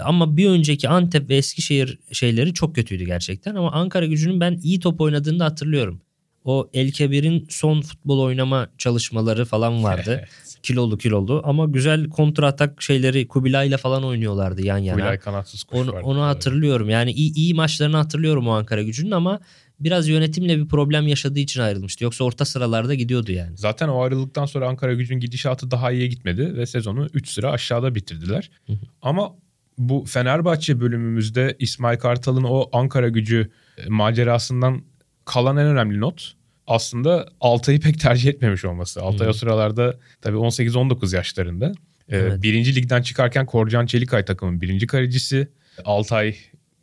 [0.00, 3.54] Ama bir önceki Antep ve Eskişehir şeyleri çok kötüydü gerçekten.
[3.54, 6.00] Ama Ankara gücünün ben iyi top oynadığını da hatırlıyorum.
[6.44, 10.24] O El Kebir'in son futbol oynama çalışmaları falan vardı.
[10.62, 14.96] kilolu kilolu ama güzel kontra atak şeyleri Kubilay'la falan oynuyorlardı yan yana.
[14.96, 16.06] Kubilay kanatsız kuş Onu, vardı.
[16.06, 16.90] onu hatırlıyorum.
[16.90, 19.40] Yani iyi, iyi maçlarını hatırlıyorum o Ankara gücünün ama
[19.80, 22.04] biraz yönetimle bir problem yaşadığı için ayrılmıştı.
[22.04, 23.56] Yoksa orta sıralarda gidiyordu yani.
[23.56, 27.94] Zaten o ayrılıktan sonra Ankara gücün gidişatı daha iyiye gitmedi ve sezonu 3 sıra aşağıda
[27.94, 28.50] bitirdiler.
[28.66, 28.76] Hı hı.
[29.02, 29.32] Ama
[29.78, 34.82] bu Fenerbahçe bölümümüzde İsmail Kartal'ın o Ankara gücü e, macerasından
[35.24, 36.32] kalan en önemli not
[36.66, 39.02] aslında Altay'ı pek tercih etmemiş olması.
[39.02, 39.30] Altay Hı.
[39.30, 41.66] o sıralarda tabii 18-19 yaşlarında.
[42.08, 42.42] Ee, Evet.
[42.42, 45.48] Birinci ligden çıkarken Korcan Çelikay takımın birinci kalecisi.
[45.84, 46.34] Altay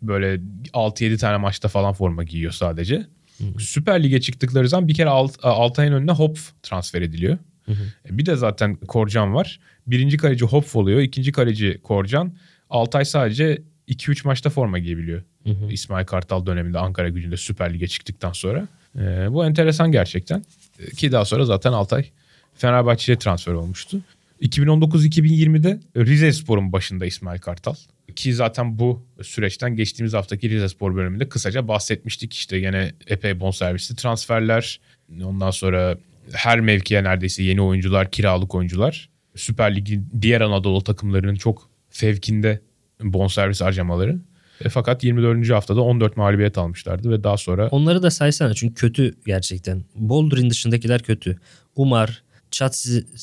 [0.01, 0.41] böyle
[0.73, 2.95] 6-7 tane maçta falan forma giyiyor sadece.
[3.37, 3.43] Hı.
[3.59, 7.37] Süper Lig'e çıktıkları zaman bir kere Alt, Altay'ın önüne Hopf transfer ediliyor.
[7.65, 7.83] Hı hı.
[8.09, 9.59] E, Bir de zaten Korcan var.
[9.87, 10.99] Birinci kaleci Hopf oluyor.
[11.01, 12.33] ikinci kaleci Korcan.
[12.69, 15.23] Altay sadece 2-3 maçta forma giyebiliyor.
[15.43, 15.71] Hı hı.
[15.71, 18.67] İsmail Kartal döneminde Ankara gücünde Süper Lig'e çıktıktan sonra.
[18.95, 20.43] E, bu enteresan gerçekten.
[20.79, 22.05] E, ki daha sonra zaten Altay
[22.53, 24.01] Fenerbahçe'ye transfer olmuştu.
[24.41, 27.75] 2019-2020'de Rize Spor'un başında İsmail Kartal.
[28.15, 32.33] Ki zaten bu süreçten geçtiğimiz haftaki Rize Spor bölümünde kısaca bahsetmiştik.
[32.33, 34.79] İşte gene epey bonservisli transferler.
[35.23, 35.97] Ondan sonra
[36.31, 39.09] her mevkiye neredeyse yeni oyuncular, kiralık oyuncular.
[39.35, 42.61] Süper Lig'in diğer Anadolu takımlarının çok fevkinde
[43.03, 44.19] bonservis harcamaları.
[44.65, 45.49] E, fakat 24.
[45.49, 49.83] haftada 14 mağlubiyet almışlardı ve daha sonra Onları da saysana çünkü kötü gerçekten.
[49.95, 51.39] Boulder'in dışındakiler kötü.
[51.75, 52.23] Umar,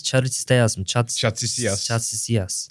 [0.03, 0.85] Çaritsiteyas mı?
[0.85, 1.85] Çat, Çatsisiyas.
[1.85, 2.69] Çatsisiyas.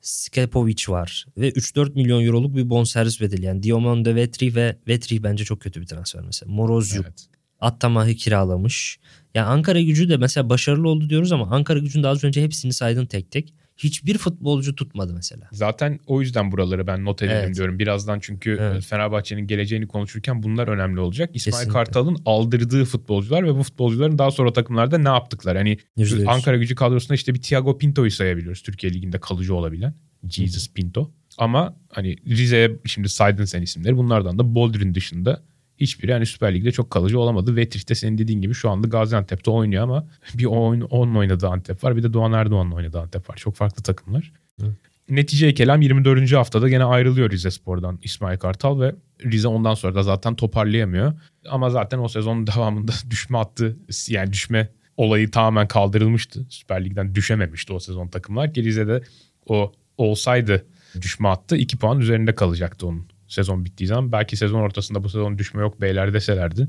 [0.00, 1.26] Skepovic var.
[1.36, 3.44] Ve 3-4 milyon euroluk bir bonservis bedeli.
[3.44, 6.52] Yani Diomande Vetri ve Vetri bence çok kötü bir transfer mesela.
[6.52, 7.06] Morozyuk.
[7.06, 7.26] Evet.
[7.60, 8.98] Attamah'ı kiralamış.
[9.34, 13.06] Yani Ankara gücü de mesela başarılı oldu diyoruz ama Ankara gücünde az önce hepsini saydın
[13.06, 13.54] tek tek.
[13.78, 15.48] Hiçbir futbolcu tutmadı mesela.
[15.52, 17.56] Zaten o yüzden buraları ben not edelim Evet.
[17.56, 17.78] diyorum.
[17.78, 18.84] Birazdan çünkü Evet.
[18.84, 21.30] Fenerbahçe'nin geleceğini konuşurken bunlar önemli olacak.
[21.34, 21.72] İsmail Kesinlikle.
[21.72, 25.58] Kartal'ın aldırdığı futbolcular ve bu futbolcuların daha sonra takımlarda ne yaptıkları.
[25.58, 25.78] Hani.
[26.26, 28.62] Ankara gücü kadrosunda işte bir Thiago Pinto'yu sayabiliyoruz.
[28.62, 29.94] Türkiye Ligi'nde kalıcı olabilen.
[30.28, 31.10] Jesus Pinto.
[31.38, 33.96] Ama hani Rize'ye şimdi saydın sen isimleri.
[33.96, 35.42] Bunlardan da Boldrin dışında
[35.80, 37.56] hiçbiri yani Süper Lig'de çok kalıcı olamadı.
[37.56, 41.84] Vetrich de senin dediğin gibi şu anda Gaziantep'te oynuyor ama bir oyun, onun oynadığı Antep
[41.84, 41.96] var.
[41.96, 43.36] Bir de Doğan Erdoğan'ın oynadığı Antep var.
[43.36, 44.32] Çok farklı takımlar.
[44.60, 44.74] Hı.
[45.10, 46.32] Netice kelam 24.
[46.32, 51.12] haftada gene ayrılıyor Rize Spor'dan İsmail Kartal ve Rize ondan sonra da zaten toparlayamıyor.
[51.48, 53.76] Ama zaten o sezonun devamında düşme attı.
[54.08, 56.46] Yani düşme olayı tamamen kaldırılmıştı.
[56.48, 59.02] Süper Lig'den düşememişti o sezon takımlar ki Rize'de
[59.46, 60.66] o olsaydı
[61.00, 64.12] düşme attı 2 puan üzerinde kalacaktı onun sezon bittiği zaman.
[64.12, 66.68] Belki sezon ortasında bu sezon düşme yok beyler deselerdi.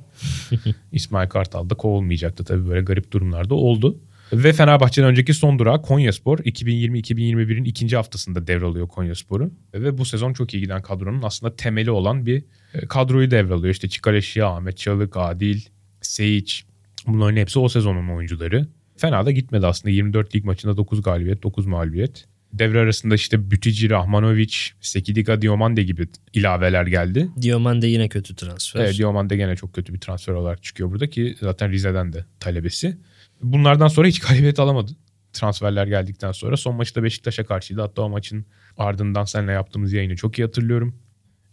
[0.92, 4.00] İsmail Kartal da kovulmayacaktı tabii böyle garip durumlarda oldu.
[4.34, 9.52] Ve Fenerbahçe'den önceki son durağı Konyaspor 2020-2021'in ikinci haftasında devralıyor Konyaspor'u.
[9.74, 12.44] Ve bu sezon çok iyi giden kadronun aslında temeli olan bir
[12.74, 13.74] e, kadroyu devralıyor.
[13.74, 15.62] İşte Çikaleşya, Ahmet Çalık, Adil,
[16.02, 16.54] Seyic
[17.08, 18.68] bunların hepsi o sezonun oyuncuları.
[18.98, 22.26] Fena da gitmedi aslında 24 lig maçında 9 galibiyet 9 mağlubiyet.
[22.54, 27.30] Devre arasında işte Bütüci, Rahmanovic, Sekidika, Diomande gibi ilaveler geldi.
[27.42, 28.80] Diomande yine kötü transfer.
[28.80, 32.98] Evet Diomande gene çok kötü bir transfer olarak çıkıyor burada ki zaten Rize'den de talebesi.
[33.42, 34.92] Bunlardan sonra hiç galibiyet alamadı.
[35.34, 36.58] Transferler geldikten sonra.
[36.58, 37.82] Son maçı da Beşiktaş'a karşıydı.
[37.82, 38.46] Hatta o maçın
[38.78, 40.96] ardından seninle yaptığımız yayını çok iyi hatırlıyorum.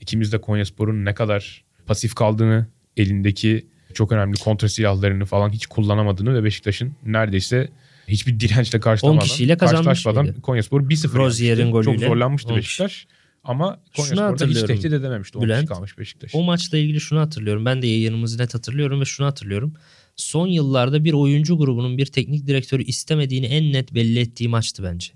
[0.00, 6.34] İkimiz de Konyaspor'un ne kadar pasif kaldığını, elindeki çok önemli kontra silahlarını falan hiç kullanamadığını
[6.34, 7.68] ve Beşiktaş'ın neredeyse
[8.08, 10.06] hiçbir dirençle karşılamadan, 10 kişiyle kazanmış?
[10.42, 11.84] Konyaspor 1-0 Rozier'in yenmişti.
[11.84, 13.06] Çok golüyle zorlanmıştı 10 Beşiktaş.
[13.44, 15.38] Ama Konyaspor'da hiç tehdit edememişti.
[15.38, 16.30] 10 kişi Bülent, kalmış Beşiktaş.
[16.34, 17.64] O maçla ilgili şunu hatırlıyorum.
[17.64, 19.74] Ben de yayınımızı net hatırlıyorum ve şunu hatırlıyorum.
[20.16, 25.08] Son yıllarda bir oyuncu grubunun bir teknik direktörü istemediğini en net belli ettiği maçtı bence.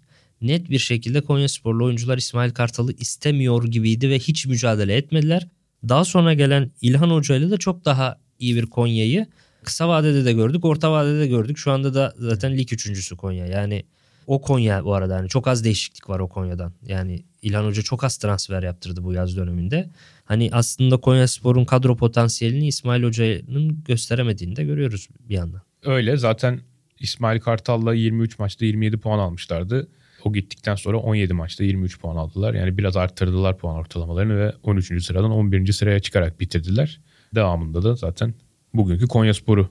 [0.43, 5.49] Net bir şekilde Konyasporlu oyuncular İsmail Kartal'ı istemiyor gibiydi ve hiç mücadele etmediler.
[5.89, 9.27] Daha sonra gelen İlhan Hoca ile de çok daha iyi bir Konya'yı
[9.65, 11.59] kısa vadede de gördük, orta vadede de gördük.
[11.59, 13.47] Şu anda da zaten lig üçüncüsü Konya.
[13.47, 13.85] Yani
[14.27, 16.73] o Konya bu arada hani çok az değişiklik var o Konya'dan.
[16.87, 19.91] Yani İlhan Hoca çok az transfer yaptırdı bu yaz döneminde.
[20.25, 25.61] Hani aslında Konyaspor'un kadro potansiyelini İsmail Hoca'nın gösteremediğini de görüyoruz bir yandan.
[25.85, 26.61] Öyle zaten
[27.01, 29.89] İsmail Kartal'la 23 maçta 27 puan almışlardı.
[30.25, 32.55] O gittikten sonra 17 maçta 23 puan aldılar.
[32.55, 35.05] Yani biraz arttırdılar puan ortalamalarını ve 13.
[35.05, 35.73] sıradan 11.
[35.73, 37.01] sıraya çıkarak bitirdiler.
[37.35, 38.35] Devamında da zaten
[38.75, 39.69] bugünkü Konyaspor'u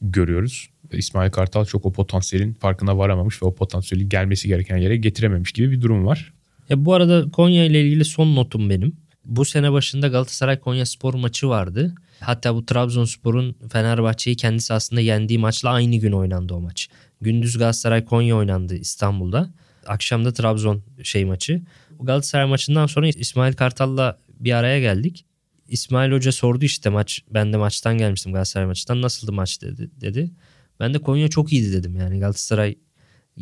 [0.00, 0.68] görüyoruz.
[0.92, 5.70] İsmail Kartal çok o potansiyelin farkına varamamış ve o potansiyeli gelmesi gereken yere getirememiş gibi
[5.70, 6.32] bir durum var.
[6.68, 8.96] Ya bu arada Konya ile ilgili son notum benim.
[9.24, 11.94] Bu sene başında Galatasaray Konya Spor maçı vardı.
[12.20, 16.88] Hatta bu Trabzonspor'un Fenerbahçe'yi kendisi aslında yendiği maçla aynı gün oynandı o maç.
[17.20, 19.50] Gündüz Galatasaray Konya oynandı İstanbul'da.
[19.86, 21.62] Akşamda Trabzon şey maçı.
[22.00, 25.24] Galatasaray maçından sonra İsmail Kartal'la bir araya geldik.
[25.74, 30.30] İsmail Hoca sordu işte maç ben de maçtan gelmiştim Galatasaray maçtan nasıldı maç dedi dedi.
[30.80, 32.74] Ben de Konya çok iyiydi dedim yani Galatasaray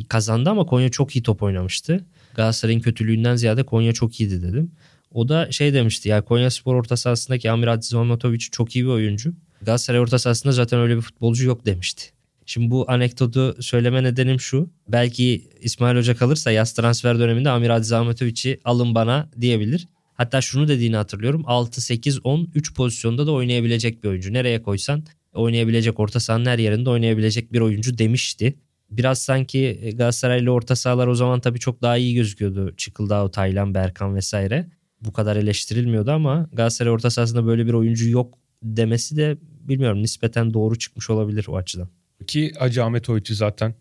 [0.09, 2.05] kazandı ama Konya çok iyi top oynamıştı.
[2.35, 4.73] Galatasaray'ın kötülüğünden ziyade Konya çok iyiydi dedim.
[5.11, 9.35] O da şey demişti ya Konya Spor orta sahasındaki Amir Adzizonotovic çok iyi bir oyuncu.
[9.63, 12.05] Galatasaray orta sahasında zaten öyle bir futbolcu yok demişti.
[12.47, 14.71] Şimdi bu anekdotu söyleme nedenim şu.
[14.89, 19.89] Belki İsmail Hoca kalırsa yaz transfer döneminde Amir Adzizonotovic'i alın bana diyebilir.
[20.23, 21.43] Hatta şunu dediğini hatırlıyorum.
[21.47, 24.33] 6, 8, 10, 3 pozisyonda da oynayabilecek bir oyuncu.
[24.33, 28.59] Nereye koysan oynayabilecek orta sahanın her yerinde oynayabilecek bir oyuncu demişti.
[28.91, 32.77] Biraz sanki Galatasaraylı orta sahalar o zaman tabii çok daha iyi gözüküyordu.
[32.77, 34.71] Çıkıldao, Taylan, Berkan vesaire.
[35.01, 40.55] Bu kadar eleştirilmiyordu ama Galatasaray orta sahasında böyle bir oyuncu yok demesi de bilmiyorum nispeten
[40.55, 41.89] doğru çıkmış olabilir o açıdan.
[42.27, 43.75] Ki Hacı Ahmet Oyçu zaten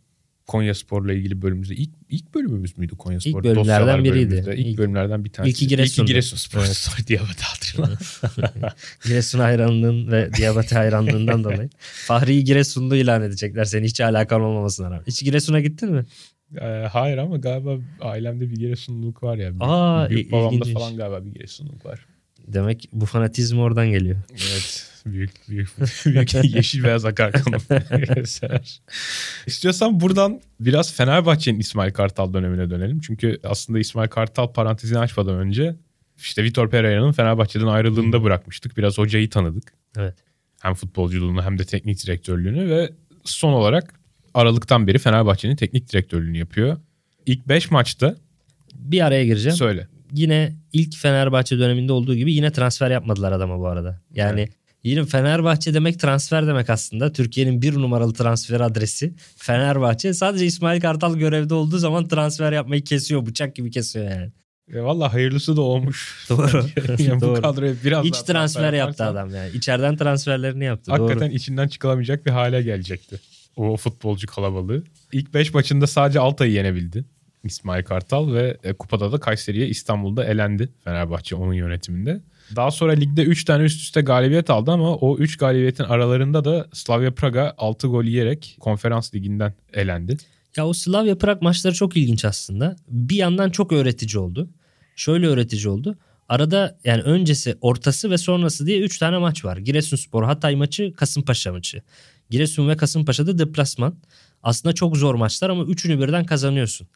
[0.52, 3.30] Konya Spor'la ilgili bölümümüzde ilk ilk bölümümüz müydü Konya Spor?
[3.30, 4.46] İlk bölümlerden Dosyalar biriydi.
[4.58, 5.50] İlk, İlk- bölümlerden bir tanesi.
[5.52, 6.04] İlki Giresun'du.
[6.04, 6.60] İlki Giresun Spor.
[6.60, 7.08] Evet.
[7.08, 7.90] Diyabete hatırlan.
[9.06, 11.70] Giresun hayranlığın ve Diyabete hayranlığından dolayı.
[11.82, 15.04] Fahri'yi Giresunlu ilan edecekler seni hiç alakan olmamasına rağmen.
[15.08, 16.06] Hiç Giresun'a gittin mi?
[16.62, 19.52] Ee, hayır ama galiba ailemde bir Giresunluluk var ya.
[19.60, 20.74] Aa, büyük babamda ilginç.
[20.74, 22.06] falan galiba bir Giresunluluk var.
[22.48, 24.18] Demek bu fanatizm oradan geliyor.
[24.32, 24.91] Evet.
[25.06, 25.70] Büyük büyük
[26.06, 27.62] büyük yeşil beyaz akar kanım.
[29.48, 33.00] İstiyorsan buradan biraz Fenerbahçe'nin İsmail Kartal dönemine dönelim.
[33.00, 35.76] Çünkü aslında İsmail Kartal parantezini açmadan önce
[36.18, 38.78] işte Vitor Pereira'nın Fenerbahçe'den ayrıldığını da bırakmıştık.
[38.78, 39.74] Biraz hocayı tanıdık.
[39.98, 40.16] Evet.
[40.62, 42.90] Hem futbolculuğunu hem de teknik direktörlüğünü ve
[43.24, 43.94] son olarak
[44.34, 46.78] Aralık'tan beri Fenerbahçe'nin teknik direktörlüğünü yapıyor.
[47.26, 48.16] İlk 5 maçta
[48.76, 49.58] Bir araya gireceğim.
[49.58, 49.88] söyle.
[50.14, 54.02] Yine ilk Fenerbahçe döneminde olduğu gibi yine transfer yapmadılar adama bu arada.
[54.14, 54.50] Yani
[54.84, 57.12] yine Fenerbahçe demek transfer demek aslında.
[57.12, 60.14] Türkiye'nin bir numaralı transfer adresi Fenerbahçe.
[60.14, 63.26] Sadece İsmail Kartal görevde olduğu zaman transfer yapmayı kesiyor.
[63.26, 64.32] Bıçak gibi kesiyor yani.
[64.74, 66.26] E, Valla hayırlısı da olmuş.
[66.30, 66.66] Doğru.
[67.04, 67.42] yani bu Doğru.
[67.42, 69.50] kadroya biraz İç transfer yaptı adam yani.
[69.54, 70.92] İçeriden transferlerini yaptı.
[70.92, 71.36] Hakikaten Doğru.
[71.36, 73.20] içinden çıkılamayacak bir hale gelecekti.
[73.56, 74.84] O futbolcu kalabalığı.
[75.12, 77.06] İlk 5 maçında sadece Altay'ı yenebildi.
[77.44, 82.22] İsmail Kartal ve e, kupada da Kayseri'ye İstanbul'da elendi Fenerbahçe onun yönetiminde.
[82.56, 86.68] Daha sonra ligde 3 tane üst üste galibiyet aldı ama o 3 galibiyetin aralarında da
[86.74, 90.18] Slavia Praga 6 gol yiyerek konferans liginden elendi.
[90.58, 92.76] Ya o Slavia Prag maçları çok ilginç aslında.
[92.88, 94.50] Bir yandan çok öğretici oldu.
[94.96, 95.98] Şöyle öğretici oldu.
[96.30, 99.58] Arada yani öncesi, ortası ve sonrası diye 3 tane maç var.
[99.58, 101.82] Giresunspor, Hatay maçı, Kasımpaşa maçı.
[102.30, 103.96] Giresun ve Kasımpaşa'da deplasman.
[104.44, 106.88] Aslında çok zor maçlar ama üçünü birden kazanıyorsun.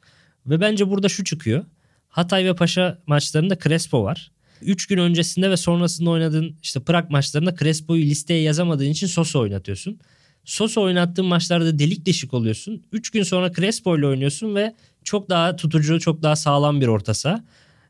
[0.46, 1.66] Ve bence burada şu çıkıyor.
[2.10, 4.32] Hatay ve Paşa maçlarında Crespo var.
[4.62, 10.00] 3 gün öncesinde ve sonrasında oynadığın işte Prag maçlarında Crespo'yu listeye yazamadığın için Sosa oynatıyorsun.
[10.46, 12.84] Sosa oynattığın maçlarda delik deşik oluyorsun.
[12.92, 17.14] 3 gün sonra Crespo ile oynuyorsun ve çok daha tutucu, çok daha sağlam bir orta
[17.14, 17.44] saha.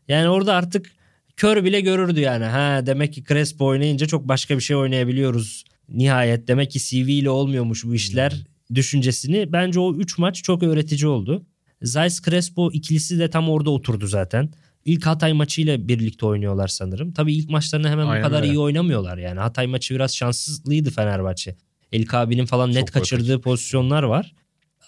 [0.07, 0.91] Yani orada artık
[1.37, 2.45] kör bile görürdü yani.
[2.45, 5.65] Ha demek ki Crespo oynayınca çok başka bir şey oynayabiliyoruz.
[5.89, 8.43] Nihayet demek ki CV ile olmuyormuş bu işler
[8.75, 9.53] düşüncesini.
[9.53, 11.45] Bence o 3 maç çok öğretici oldu.
[11.81, 14.49] Zeiss Crespo ikilisi de tam orada oturdu zaten.
[14.85, 17.11] İlk Hatay maçıyla birlikte oynuyorlar sanırım.
[17.11, 18.53] Tabii ilk maçlarında hemen Aynen bu kadar öyle.
[18.53, 19.39] iyi oynamıyorlar yani.
[19.39, 21.55] Hatay maçı biraz şanssızlıydı Fenerbahçe.
[21.91, 24.33] Elik abinin falan net Çok kaçırdığı pozisyonlar var.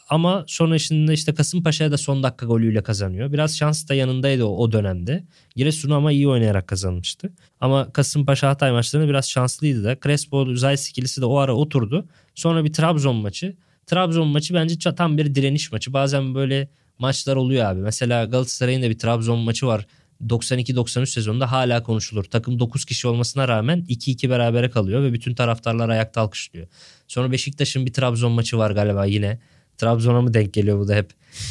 [0.09, 3.31] Ama sonra işte işte Kasımpaşa'ya da son dakika golüyle kazanıyor.
[3.33, 5.23] Biraz şans da yanındaydı o, o dönemde.
[5.55, 7.33] Giresun'u ama iyi oynayarak kazanmıştı.
[7.59, 9.97] Ama Kasımpaşa Hatay maçlarında biraz şanslıydı da.
[10.03, 12.07] Crespo Zeiss ikilisi de o ara oturdu.
[12.35, 13.55] Sonra bir Trabzon maçı.
[13.85, 15.93] Trabzon maçı bence tam bir direniş maçı.
[15.93, 17.79] Bazen böyle maçlar oluyor abi.
[17.79, 19.85] Mesela Galatasaray'ın da bir Trabzon maçı var.
[20.27, 22.23] 92-93 sezonunda hala konuşulur.
[22.23, 26.67] Takım 9 kişi olmasına rağmen 2-2 berabere kalıyor ve bütün taraftarlar ayakta alkışlıyor.
[27.07, 29.39] Sonra Beşiktaş'ın bir Trabzon maçı var galiba yine.
[29.77, 31.09] Trabzon'a mı denk geliyor bu da hep?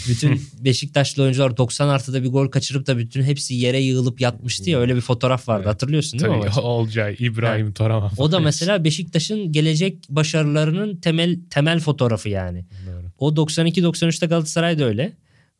[0.08, 4.78] Bütün Beşiktaşlı oyuncular 90 artıda bir gol kaçırıp da bütün hepsi yere yığılıp yatmıştı ya
[4.78, 5.74] öyle bir fotoğraf vardı Evet.
[5.74, 6.36] hatırlıyorsun değil mi?
[6.36, 6.60] o Tabii?
[6.66, 8.10] Olcay, İbrahim Toraman.
[8.18, 12.64] O da mesela Beşiktaş'ın gelecek başarılarının temel temel fotoğrafı yani.
[12.86, 13.04] Doğru.
[13.18, 15.12] O 92-93'te Galatasaray da öyle.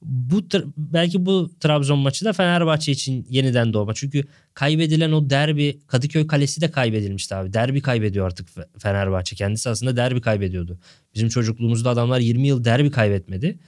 [0.03, 0.43] Bu
[0.77, 3.95] belki bu Trabzon maçı da Fenerbahçe için yeniden doğma.
[3.95, 7.53] Çünkü kaybedilen o derbi Kadıköy Kalesi de kaybedilmişti abi.
[7.53, 9.37] Derbi kaybediyor artık Fe- Fenerbahçe.
[9.37, 10.79] Kendisi aslında derbi kaybediyordu.
[11.15, 13.59] Bizim çocukluğumuzda adamlar 20 yıl derbi kaybetmedi.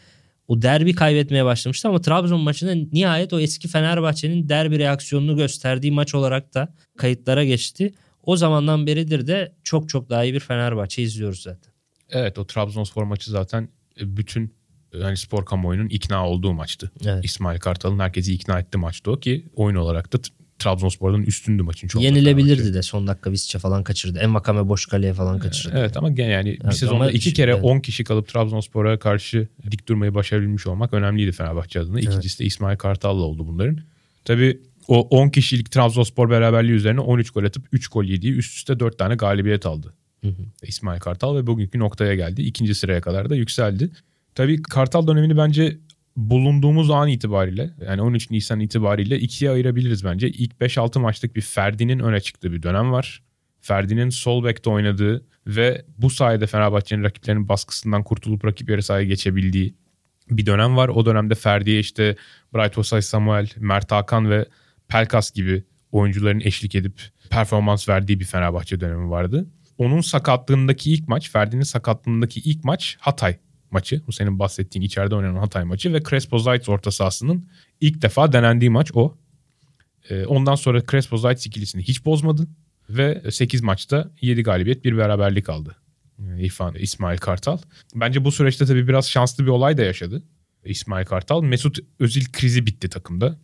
[0.49, 6.15] O derbi kaybetmeye başlamıştı ama Trabzon maçında nihayet o eski Fenerbahçe'nin derbi reaksiyonunu gösterdiği maç
[6.15, 7.95] olarak da kayıtlara geçti.
[8.23, 11.73] O zamandan beridir de çok çok daha iyi bir Fenerbahçe izliyoruz zaten.
[12.11, 13.69] Evet o Trabzonspor maçı zaten
[14.01, 14.58] e, bütün
[14.93, 16.91] hani spor kamuoyunun ikna olduğu maçtı.
[17.05, 17.25] Evet.
[17.25, 20.19] İsmail Kartal'ın herkesi ikna etti maçtı o ki oyun olarak da
[20.59, 22.03] Trabzonspor'dan üstündü maçın çok.
[22.03, 22.75] Yenilebilirdi Fenerbahçe.
[22.75, 24.19] de son dakika Visca falan kaçırdı.
[24.19, 25.77] Envakame boş kaleye falan kaçırdı.
[25.79, 27.65] Evet ama gene yani Evet, bir sezonda iki kere evet.
[27.65, 32.01] 10 kişi kalıp Trabzonspor'a karşı dik durmayı başarabilmiş olmak önemliydi Fenerbahçe adına.
[32.01, 33.79] İkincisi de İsmail Kartal'la oldu bunların.
[34.25, 38.81] Tabii o 10 kişilik Trabzonspor beraberliği üzerine 13 gol atıp 3 gol yediği üst üste
[38.81, 39.95] 4 tane galibiyet aldı.
[40.23, 40.43] Hı hı.
[40.63, 42.43] İsmail Kartal ve bugünkü noktaya geldi.
[42.43, 43.91] İkinci sıraya kadar da yükseldi.
[44.39, 45.79] Tabii Kartal dönemini bence
[46.17, 50.29] bulunduğumuz an itibariyle yani 13 Nisan itibariyle ikiye ayırabiliriz bence.
[50.29, 53.23] İlk 5-6 maçlık bir Ferdi'nin öne çıktığı bir dönem var.
[53.61, 59.75] Ferdi'nin sol bekte oynadığı ve bu sayede Fenerbahçe'nin rakiplerinin baskısından kurtulup rakip yarı sahaya geçebildiği
[60.31, 60.89] bir dönem var.
[60.89, 62.17] O dönemde Ferdi'ye işte
[62.55, 64.47] Bright Osay Samuel, Mert Hakan ve
[64.89, 69.47] Pelkas gibi oyuncuların eşlik edip performans verdiği bir Fenerbahçe dönemi vardı.
[69.79, 73.39] Onun sakatlığındaki ilk maç, Ferdi'nin sakatlığındaki ilk maç Hatay
[73.73, 74.03] maçı.
[74.07, 77.49] Bu senin bahsettiğin içeride oynanan Hatay maçı ve Crespo Zayt orta sahasının
[77.81, 79.17] ilk defa denendiği maç o.
[80.11, 82.49] Ee, ondan sonra Crespo Zayt ikilisini hiç bozmadı
[82.91, 85.77] ve 8 maçta 7 galibiyet bir beraberlik aldı.
[86.19, 87.59] Ee, İrfan İsmail Kartal.
[87.95, 90.23] Bence bu süreçte tabii biraz şanslı bir olay da yaşadı.
[90.65, 91.43] İsmail Kartal.
[91.43, 93.39] Mesut Özil krizi bitti takımda.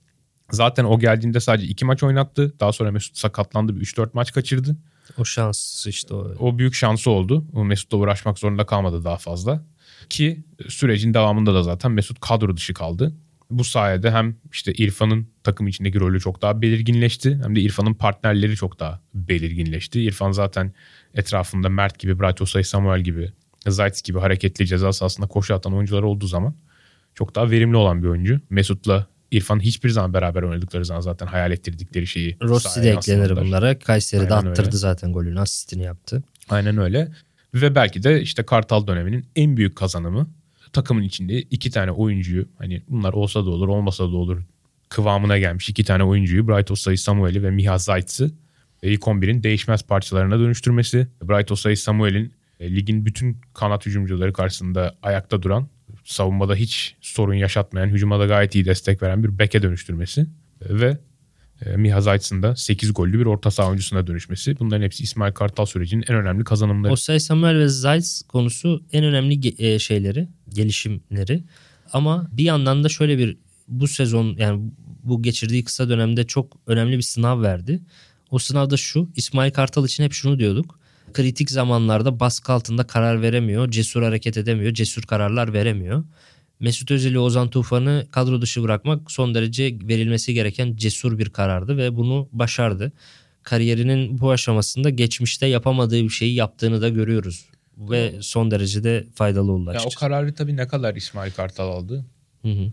[0.50, 2.54] Zaten o geldiğinde sadece 2 maç oynattı.
[2.60, 3.72] Daha sonra Mesut sakatlandı.
[3.72, 4.76] 3-4 maç kaçırdı.
[5.18, 6.34] O şans işte o.
[6.38, 7.44] O büyük şansı oldu.
[7.64, 9.64] Mesut'la uğraşmak zorunda kalmadı daha fazla.
[10.08, 13.12] Ki sürecin devamında da zaten Mesut kadro dışı kaldı.
[13.50, 17.40] Bu sayede hem işte İrfan'ın takım içindeki rolü çok daha belirginleşti.
[17.44, 20.02] Hem de İrfan'ın partnerleri çok daha belirginleşti.
[20.02, 20.72] İrfan zaten
[21.14, 23.32] etrafında Mert gibi, Bright Osay Samuel gibi,
[23.68, 26.54] Zayt gibi hareketli ceza sahasında koşu atan oyuncular olduğu zaman
[27.14, 28.40] çok daha verimli olan bir oyuncu.
[28.50, 33.78] Mesut'la İrfan hiçbir zaman beraber oynadıkları zaman zaten hayal ettirdikleri şeyi Rossi de eklenir bunlara.
[33.78, 34.76] Kayseri'de Aynen attırdı öyle.
[34.76, 36.22] zaten golünü, asistini yaptı.
[36.48, 37.12] Aynen öyle.
[37.54, 40.30] Ve belki de işte Kartal döneminin en büyük kazanımı
[40.72, 44.42] takımın içinde iki tane oyuncuyu hani bunlar olsa da olur olmasa da olur
[44.88, 48.30] kıvamına gelmiş iki tane oyuncuyu Bright Osay Samuel'i ve Miha Zayt'sı
[48.82, 51.08] e, ilk 11'in değişmez parçalarına dönüştürmesi.
[51.22, 55.68] Bright Osay Samuel'in e, ligin bütün kanat hücumcuları karşısında ayakta duran
[56.04, 60.26] savunmada hiç sorun yaşatmayan hücuma da gayet iyi destek veren bir beke dönüştürmesi
[60.60, 60.98] E, ve
[61.76, 64.58] Miha Zayt'sın da 8 gollü bir orta saha oyuncusuna dönüşmesi.
[64.58, 66.92] Bunların hepsi İsmail Kartal sürecinin en önemli kazanımları.
[66.92, 71.44] Osay Samuel ve Zayt konusu en önemli e, şeyleri, gelişimleri.
[71.92, 73.36] Ama bir yandan da şöyle bir
[73.68, 74.70] bu sezon yani
[75.02, 77.82] bu geçirdiği kısa dönemde çok önemli bir sınav verdi.
[78.30, 80.78] O sınavda şu İsmail Kartal için hep şunu diyorduk.
[81.12, 86.04] Kritik zamanlarda baskı altında karar veremiyor, cesur hareket edemiyor, cesur kararlar veremiyor.
[86.60, 91.76] Mesut Özil ile Ozan Tufan'ı kadro dışı bırakmak son derece verilmesi gereken cesur bir karardı
[91.76, 92.92] ve bunu başardı.
[93.42, 97.44] Kariyerinin bu aşamasında geçmişte yapamadığı bir şeyi yaptığını da görüyoruz.
[97.78, 99.98] Ve son derece de faydalı oldu Ya o açıkçası.
[99.98, 102.04] kararı tabii ne kadar İsmail Kartal aldı?
[102.42, 102.72] Hı hı.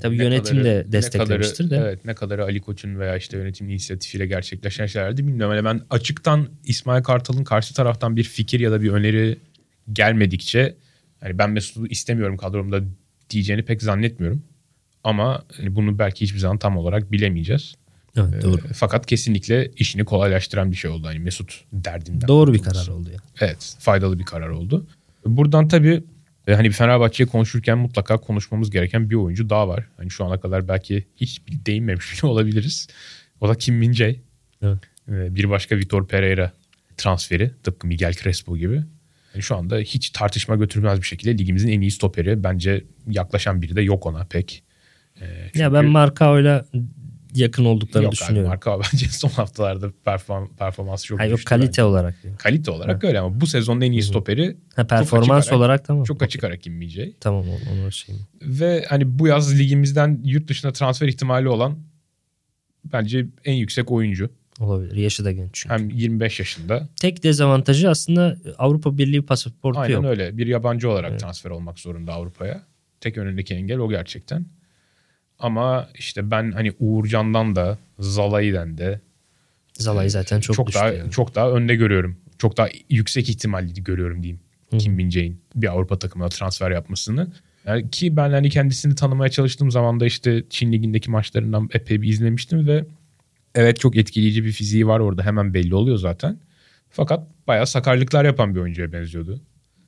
[0.00, 1.86] Tabii Ne yönetim kadarı- de desteklemiştir kadarı- de.
[1.88, 5.56] Evet ne kadarı Ali Koç'un veya işte yönetimin inisiyatifiyle gerçekleşen şeylerdi bilmiyorum.
[5.56, 9.38] Yani ben açıktan İsmail Kartal'ın karşı taraftan bir fikir ya da bir öneri
[9.92, 10.76] gelmedikçe
[11.20, 12.80] hani ben Mesut'u istemiyorum kadromda
[13.32, 14.42] diyeceğini pek zannetmiyorum.
[15.04, 17.74] Ama hani bunu belki hiçbir zaman tam olarak bilemeyeceğiz.
[18.16, 18.56] Evet, doğru.
[18.70, 21.06] Ee, Fakat kesinlikle işini kolaylaştıran bir şey oldu.
[21.06, 22.28] Hani Mesut derdinden.
[22.28, 23.18] Doğru bir karar oldu ya.
[23.40, 24.86] Evet faydalı bir karar oldu.
[25.26, 26.02] Buradan tabii
[26.46, 29.84] e, hani bir Fenerbahçe'ye konuşurken mutlaka konuşmamız gereken bir oyuncu daha var.
[29.96, 32.88] Hani şu ana kadar belki hiç değinmemiş bile olabiliriz.
[33.40, 34.16] O da Kim Min Jae.
[34.62, 34.78] Evet.
[35.08, 36.52] E, Bir başka Vitor Pereira
[36.96, 38.82] transferi tıpkı Miguel Crespo gibi.
[39.34, 42.44] Yani şu anda hiç tartışma götürmez bir şekilde ligimizin en iyi stoperi.
[42.44, 44.64] Bence yaklaşan biri de yok ona pek.
[45.20, 46.66] E, Ya ben çünkü- Marcao'yla
[47.34, 48.48] yakın olduklarını Yok düşünüyorum.
[48.50, 51.84] Marka bence son haftalarda perform, performansı çok Hayır yok kalite bence.
[51.84, 52.14] olarak.
[52.38, 56.04] Kalite olarak öyle ama bu sezonun en iyi stoperi Ha, performans ara- olarak tamam.
[56.04, 57.12] çok açık ara Kim Min-jae.
[57.20, 58.20] Tamam onu şeyim.
[58.42, 61.78] Ve hani bu yaz ligimizden yurt dışına transfer ihtimali olan
[62.84, 64.30] bence en yüksek oyuncu.
[64.62, 64.96] Olabilir.
[64.96, 65.74] Yaşı da genç çünkü.
[65.74, 66.88] Hem 25 yaşında.
[67.00, 70.04] Tek dezavantajı aslında Avrupa Birliği pasaportu Aynen yok.
[70.04, 70.38] öyle.
[70.38, 71.20] Bir yabancı olarak Evet.
[71.20, 72.62] transfer olmak zorunda Avrupa'ya.
[73.00, 74.46] Tek önündeki engel o gerçekten.
[75.38, 79.00] Ama işte ben hani Uğurcan'dan da Zalai'den de
[79.72, 81.10] Zalai zaten çok, çok daha yani.
[81.10, 82.16] çok daha önde görüyorum.
[82.38, 84.40] Çok daha yüksek ihtimalli görüyorum diyeyim.
[84.70, 84.78] Hı.
[84.78, 87.26] Kim Min-jae'in bir Avrupa takımına transfer yapmasını.
[87.66, 92.08] Yani ki ben hani kendisini tanımaya çalıştığım zaman da işte Çin ligindeki maçlarından epey bir
[92.08, 92.84] izlemiştim ve
[93.54, 96.38] evet çok etkileyici bir fiziği var orada hemen belli oluyor zaten.
[96.90, 99.40] Fakat bayağı sakarlıklar yapan bir oyuncuya benziyordu.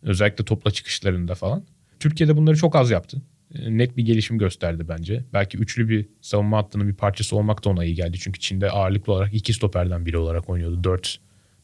[0.02, 1.64] Özellikle topla çıkışlarında falan.
[2.00, 3.22] Türkiye'de bunları çok az yaptı.
[3.54, 5.24] E, Net bir gelişim gösterdi bence.
[5.32, 8.18] Belki üçlü bir savunma hattının bir parçası olmak da ona iyi geldi.
[8.20, 10.84] Çünkü Çin'de ağırlıklı olarak iki stoperden biri olarak oynuyordu.
[10.84, 11.18] Dört,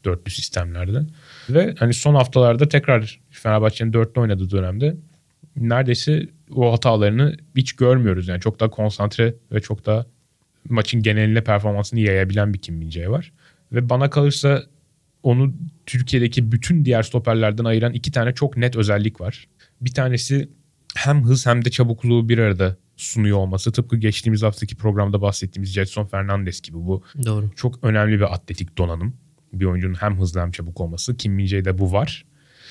[0.05, 1.01] dörtlü sistemlerde.
[1.51, 4.97] Ve hani son haftalarda tekrar Fenerbahçe'nin dörtlü oynadığı dönemde
[5.57, 8.29] neredeyse o hatalarını hiç görmüyoruz.
[8.29, 10.07] Yani çok daha konsantre ve çok daha
[10.71, 13.33] maçın geneline performansını yayabilen bir Kim Min-jae var.
[13.73, 14.63] Ve bana kalırsa
[15.23, 15.55] onu
[15.87, 19.49] Türkiye'deki bütün diğer stoperlerden ayıran iki tane çok net özellik var.
[19.81, 20.49] Bir tanesi
[20.97, 26.07] hem hız hem de çabukluğu bir arada sunuyor olması tıpkı geçtiğimiz haftaki programda bahsettiğimiz Jetson
[26.07, 27.51] Fernandez gibi bu Doğru.
[27.57, 29.17] çok önemli bir atletik donanım.
[29.53, 31.17] Bir oyuncunun hem hızlı hem çabuk olması.
[31.17, 32.25] Kim Min-jae'de bu var.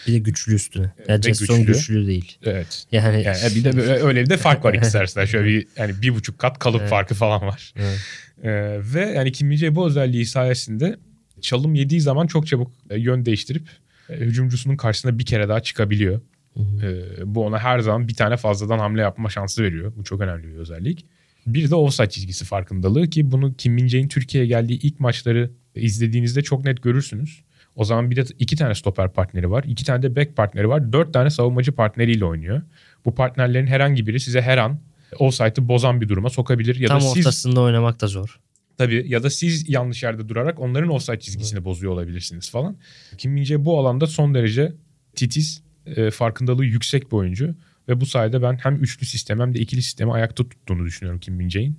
[0.08, 0.94] Bir de güçlü üstüne.
[1.08, 1.74] Yani Jetson güçlü.
[1.74, 2.08] güçlü.
[2.08, 2.38] değil.
[2.44, 2.86] Evet.
[2.92, 5.26] Yani, Yani bir de böyle, öyle bir de fark var ikisi arasında.
[5.26, 6.90] Şöyle bir yani bir buçuk kat kalıp Evet.
[6.90, 7.74] farkı falan var.
[7.76, 8.00] Evet.
[8.44, 10.98] Ee, ve yani Kim bu özelliği sayesinde
[11.42, 13.70] çalım yediği zaman çok çabuk e, yön değiştirip
[14.10, 16.22] e, hücumcusunun karşısına bir kere daha çıkabiliyor.
[16.58, 19.94] Ee, bu ona her zaman bir tane fazladan hamle yapma şansı veriyor.
[19.98, 21.06] Bu çok önemli bir özellik.
[21.48, 26.66] Bir de offside çizgisi farkındalığı ki bunu Kim Min-jae'in Türkiye'ye geldiği ilk maçları izlediğinizde çok
[26.66, 27.42] net görürsünüz.
[27.80, 29.64] O zaman bir de iki tane stoper partneri var.
[29.68, 30.94] iki tane de back partneri var.
[30.94, 32.62] Dört tane savunmacı partneriyle oynuyor.
[33.06, 34.80] Bu partnerlerin herhangi biri size her an
[35.20, 36.76] offside'ı bozan bir duruma sokabilir.
[36.76, 38.40] Ya Tam da siz ortasında oynamak da zor.
[38.78, 42.78] Tabii ya da siz yanlış yerde durarak onların offside çizgisini bozuyor olabilirsiniz falan.
[43.18, 44.74] Kim Min-jae bu alanda son derece
[45.16, 47.56] titiz, e, farkındalığı yüksek bir oyuncu.
[47.90, 51.36] Ve bu sayede ben hem üçlü sistem hem de ikili sistemi ayakta tuttuğunu düşünüyorum Kim
[51.36, 51.78] Min-jae'in.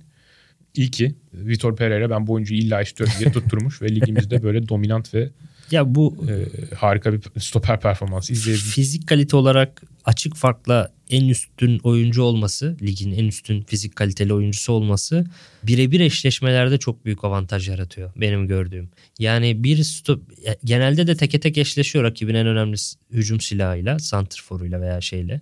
[0.75, 5.13] İyi ki Vitor Pereira ben bu oyuncuyu illa istiyorum diye tutturmuş ve ligimizde böyle dominant
[5.13, 5.29] ve
[5.71, 8.67] Ya bu e, harika bir stoper performansı izleyebildik.
[8.67, 14.73] fizik kalite olarak açık farkla en üstün oyuncu olması, ligin en üstün fizik kaliteli oyuncusu
[14.73, 15.25] olması
[15.63, 18.89] birebir eşleşmelerde çok büyük avantaj yaratıyor benim gördüğüm.
[19.19, 20.23] Yani bir stop,
[20.63, 22.75] genelde de teke tek eşleşiyor rakibin en önemli
[23.11, 25.41] hücum silahıyla, santrforuyla veya şeyle,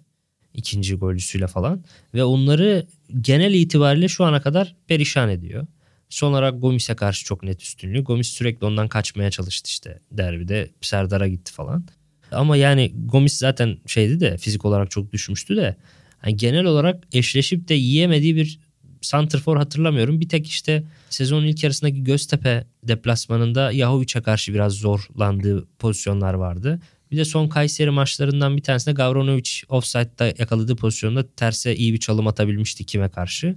[0.54, 2.88] ikinci golcüsüyle falan ve onları
[3.22, 5.68] genel itibariyle şu ana kadar perişan ediyor.
[6.10, 8.04] Son olarak Gomis'e karşı çok net üstünlüğü.
[8.04, 10.70] Gomis sürekli ondan kaçmaya çalıştı işte derbide.
[10.82, 11.86] Serdar'a gitti falan.
[12.32, 15.76] Ama yani Gomis zaten şeydi de fizik olarak çok düşmüştü de
[16.18, 18.60] hani genel olarak eşleşip de yiyemediği bir
[19.02, 20.22] santrfor hatırlamıyorum.
[20.22, 26.80] Bir tek işte sezonun ilk yarısındaki Göztepe deplasmanında Yahovic'e karşı biraz zorlandığı pozisyonlar vardı.
[27.12, 32.28] Bir de son Kayseri maçlarından bir tanesinde Gavronovic offside'da yakaladığı pozisyonda terse iyi bir çalım
[32.28, 33.56] atabilmişti kime karşı.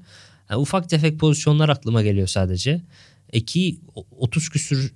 [0.53, 2.80] Yani ufak tefek pozisyonlar aklıma geliyor sadece.
[3.32, 3.80] Eki
[4.11, 4.92] 30 küsür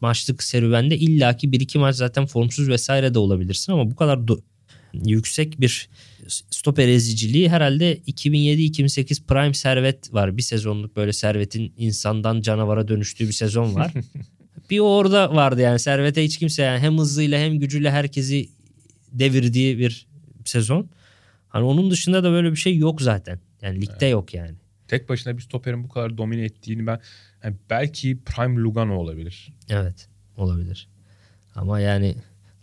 [0.00, 4.42] maçlık serüvende illaki 1-2 maç zaten formsuz vesaire de olabilirsin ama bu kadar do-
[4.92, 5.88] yüksek bir
[6.50, 10.36] stoper eziciliği herhalde 2007-2008 Prime Servet var.
[10.36, 13.92] Bir sezonluk böyle Servet'in insandan canavara dönüştüğü bir sezon var.
[14.70, 18.48] bir orada vardı yani Servet'e hiç kimse yani hem hızıyla hem gücüyle herkesi
[19.12, 20.06] devirdiği bir
[20.44, 20.90] sezon.
[21.48, 23.40] Hani onun dışında da böyle bir şey yok zaten.
[23.62, 24.54] Yani ligde yok yani.
[24.88, 27.00] Tek başına bir stoperin bu kadar domine ettiğini ben
[27.44, 29.52] yani belki Prime Lugano olabilir.
[29.68, 30.88] Evet olabilir.
[31.54, 32.16] Ama yani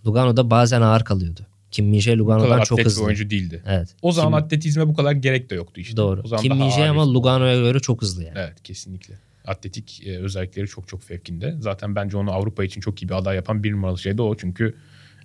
[0.06, 1.48] Lugano da bazen ağır kalıyordu.
[1.72, 3.04] Kim kadar Lugano'dan çok hızlı.
[3.04, 3.64] oyuncu değildi.
[3.68, 3.96] Evet.
[4.02, 5.98] O zaman Kim- atletizme bu kadar gerek de yoktu işte.
[5.98, 6.22] doğru.
[6.24, 8.38] O zaman Kim ağır ama Lugano'ya göre çok hızlı yani.
[8.40, 9.14] Evet kesinlikle.
[9.46, 11.56] Atletik e, özellikleri çok çok fevkinde.
[11.60, 14.36] Zaten bence onu Avrupa için çok iyi bir aday yapan bir numaralı şey de o.
[14.38, 14.76] Çünkü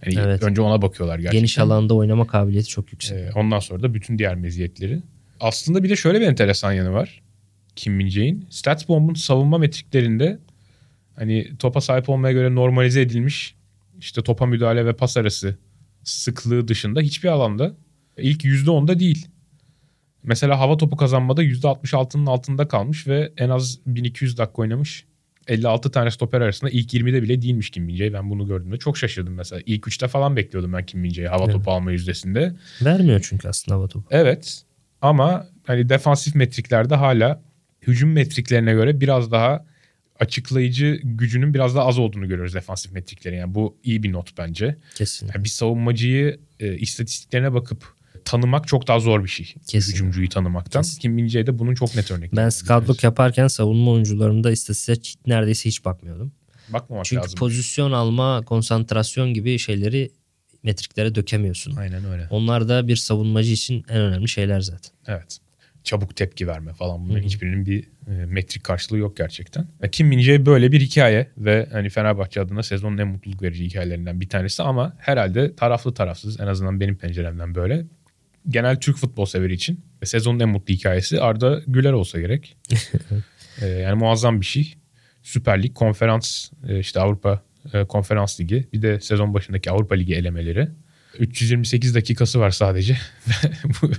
[0.05, 0.43] hani Evet.
[0.43, 1.39] önce ona bakıyorlar gerçekten.
[1.39, 3.19] Geniş alanda oynama kabiliyeti çok yüksek.
[3.19, 5.03] E, ondan sonra da bütün diğer meziyetleri.
[5.43, 7.23] Aslında bir de şöyle bir enteresan yanı var.
[7.77, 8.47] Kim Min-jae'in.
[8.51, 10.39] Statsbomb'un savunma metriklerinde
[11.17, 13.55] hani topa sahip olmaya göre normalize edilmiş
[13.99, 15.59] işte topa müdahale ve pas arası
[16.05, 17.75] sıklığı dışında hiçbir alanda
[18.19, 19.27] ilk %10'da değil.
[20.23, 25.05] Mesela hava topu kazanmada %66'nın altında kalmış ve en az 1200 dakika oynamış.
[25.49, 28.13] 56 tane stoper arasında ilk 20'de bile değilmiş Kim Min-jae.
[28.13, 29.63] Ben bunu gördüğümde çok şaşırdım mesela.
[29.67, 31.53] İlk 3'te falan bekliyordum ben Kim Min-jae'yi hava Evet.
[31.55, 32.55] topu alma yüzdesinde.
[32.83, 34.09] Vermiyor çünkü aslında hava topu.
[34.11, 34.65] Evet
[35.03, 37.43] ama hani defansif metriklerde hala
[37.87, 39.65] hücum metriklerine göre biraz daha
[40.21, 43.37] açıklayıcı gücünün biraz daha az olduğunu görüyoruz defansif metriklerin.
[43.37, 44.77] Yani bu iyi bir not bence.
[44.95, 45.39] Kesinlikle.
[45.39, 47.95] Yani bir savunmacıyı e, istatistiklerine bakıp
[48.25, 49.55] tanımak çok daha zor bir şey.
[49.67, 49.93] Kesin.
[49.93, 50.83] Hücumcuyu tanımaktan.
[50.83, 51.01] Kesin.
[51.01, 52.37] Kim Min-jae de bunun çok net örnekleri.
[52.37, 54.97] Ben scoutluk yaparken savunma oyuncularında istatistiğe
[55.27, 56.33] neredeyse hiç bakmıyordum.
[56.69, 57.39] Bakmamak Çünkü lazım.
[57.39, 60.11] pozisyon alma, konsantrasyon gibi şeyleri
[60.63, 61.77] metriklere dökemiyorsun.
[61.77, 62.27] Aynen öyle.
[62.31, 64.93] Onlar da bir savunmacı için en önemli şeyler zaten.
[65.07, 65.39] Evet.
[65.85, 69.67] Çabuk tepki verme falan bunların hiçbirinin bir e, metrik karşılığı yok gerçekten.
[69.93, 74.29] Kim Min-jae böyle bir hikaye ve hani Fenerbahçe adına sezonun en mutluluk verici hikayelerinden bir
[74.29, 77.85] tanesi ama herhalde taraflı tarafsız en azından benim penceremden böyle.
[78.49, 82.57] Genel Türk futbol severi için sezonun en mutlu hikayesi Arda Güler olsa gerek.
[83.61, 84.75] E, yani muazzam bir şey.
[85.23, 87.43] Süper Lig, konferans, e, işte Avrupa
[87.73, 90.69] e, Konferans Ligi, bir de sezon başındaki Avrupa Ligi elemeleri.
[91.19, 92.99] 328 dakikası var sadece.
[93.83, 93.91] Bu,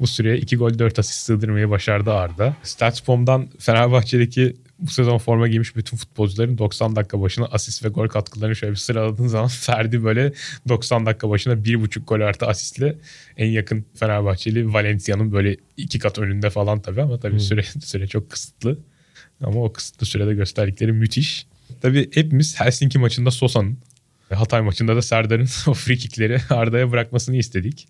[0.00, 2.56] bu süreye 2 gol 4 asist sığdırmayı başardı Arda.
[2.62, 8.56] Statsbomb'dan Fenerbahçe'deki bu sezon forma giymiş bütün futbolcuların 90 dakika başına asist ve gol katkılarını
[8.56, 10.32] şöyle bir sıraladığın zaman Ferdi böyle
[10.68, 12.96] 90 dakika başına 1,5 gol artı asistle
[13.36, 17.40] en yakın Fenerbahçeli Valencia'nın böyle iki kat önünde falan tabii ama tabii Hmm.
[17.40, 18.78] süre, süre çok kısıtlı.
[19.42, 21.46] Ama o kısıtlı sürede gösterdikleri müthiş.
[21.80, 23.78] Tabii hepimiz Helsinki maçında Sosa'nın
[24.34, 27.88] Hatay maçında da Serdar'ın o free kickleri Arda'ya bırakmasını istedik.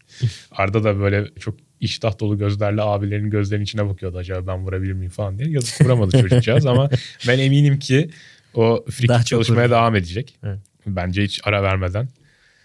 [0.50, 5.10] Arda da böyle çok iştah dolu gözlerle abilerinin gözlerinin içine bakıyordu acaba ben vurabilir miyim
[5.10, 5.50] falan diye.
[5.50, 6.90] Yazık vuramadı çocukcağız ama
[7.28, 8.10] ben eminim ki
[8.54, 9.70] o free Daha kick çalışmaya vurur.
[9.70, 10.38] devam edecek.
[10.44, 10.58] Evet.
[10.86, 12.08] Bence hiç ara vermeden.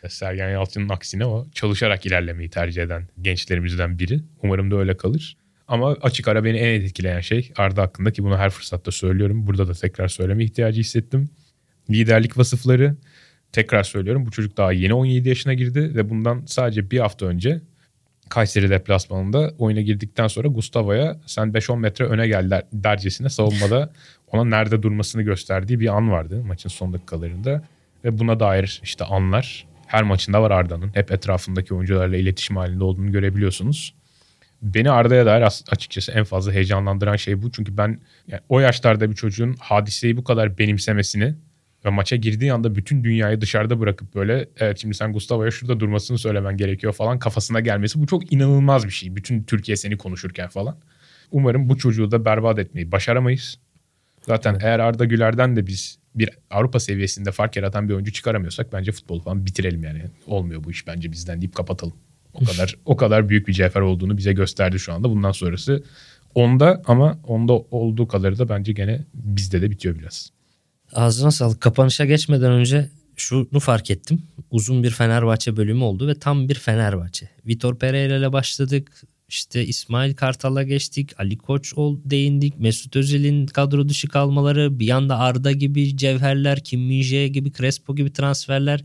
[0.09, 4.19] Sergen Yalçın'ın aksine o çalışarak ilerlemeyi tercih eden gençlerimizden biri.
[4.43, 5.37] Umarım da öyle kalır.
[5.67, 9.47] Ama açık ara beni en etkileyen şey Arda hakkında ki bunu her fırsatta söylüyorum.
[9.47, 11.29] Burada da tekrar söyleme ihtiyacı hissettim.
[11.89, 12.95] Liderlik vasıfları
[13.51, 14.25] tekrar söylüyorum.
[14.25, 17.61] Bu çocuk daha yeni 17 yaşına girdi ve bundan sadece bir hafta önce
[18.29, 23.93] Kayseri deplasmanında oyuna girdikten sonra Gustavo'ya sen 5-10 metre öne gel der, dercesine savunmada
[24.31, 27.63] ona nerede durmasını gösterdiği bir an vardı maçın son dakikalarında.
[28.03, 30.95] Ve buna dair işte anlar her maçında var Arda'nın.
[30.95, 33.93] Hep etrafındaki oyuncularla iletişim halinde olduğunu görebiliyorsunuz.
[34.61, 37.51] Beni Arda'ya dair as- açıkçası en fazla heyecanlandıran şey bu.
[37.51, 41.35] Çünkü ben yani o yaşlarda bir çocuğun hadiseyi bu kadar benimsemesini
[41.85, 46.17] ve maça girdiği anda bütün dünyayı dışarıda bırakıp böyle evet şimdi sen Gustavo'ya şurada durmasını
[46.17, 49.15] söylemen gerekiyor falan kafasına gelmesi bu çok inanılmaz bir şey.
[49.15, 50.77] Bütün Türkiye seni konuşurken falan.
[51.31, 53.59] Umarım bu çocuğu da berbat etmeyi başaramayız.
[54.21, 58.91] Zaten eğer Arda Güler'den de biz bir Avrupa seviyesinde fark yaratan bir oyuncu çıkaramıyorsak bence
[58.91, 60.01] futbol falan bitirelim yani.
[60.25, 61.95] Olmuyor bu iş bence bizden deyip kapatalım.
[62.41, 65.09] O kadar o kadar büyük bir cevher olduğunu bize gösterdi şu anda.
[65.09, 65.83] Bundan sonrası
[66.35, 70.29] onda ama onda olduğu kadarı da bence gene bizde de bitiyor biraz.
[70.93, 71.61] Ağzına sağlık.
[71.61, 74.21] Kapanışa geçmeden önce şunu fark ettim.
[74.51, 77.29] Uzun bir Fenerbahçe bölümü oldu ve tam bir Fenerbahçe.
[77.45, 79.03] Vitor Pereira ile başladık.
[79.29, 81.19] İşte İsmail Kartal'a geçtik.
[81.19, 82.59] Ali Koç ol, değindik.
[82.59, 84.79] Mesut Özil'in kadro dışı kalmaları.
[84.79, 86.63] Bir yanda Arda gibi cevherler.
[86.63, 88.83] Kim Min-jae gibi Crespo gibi transferler.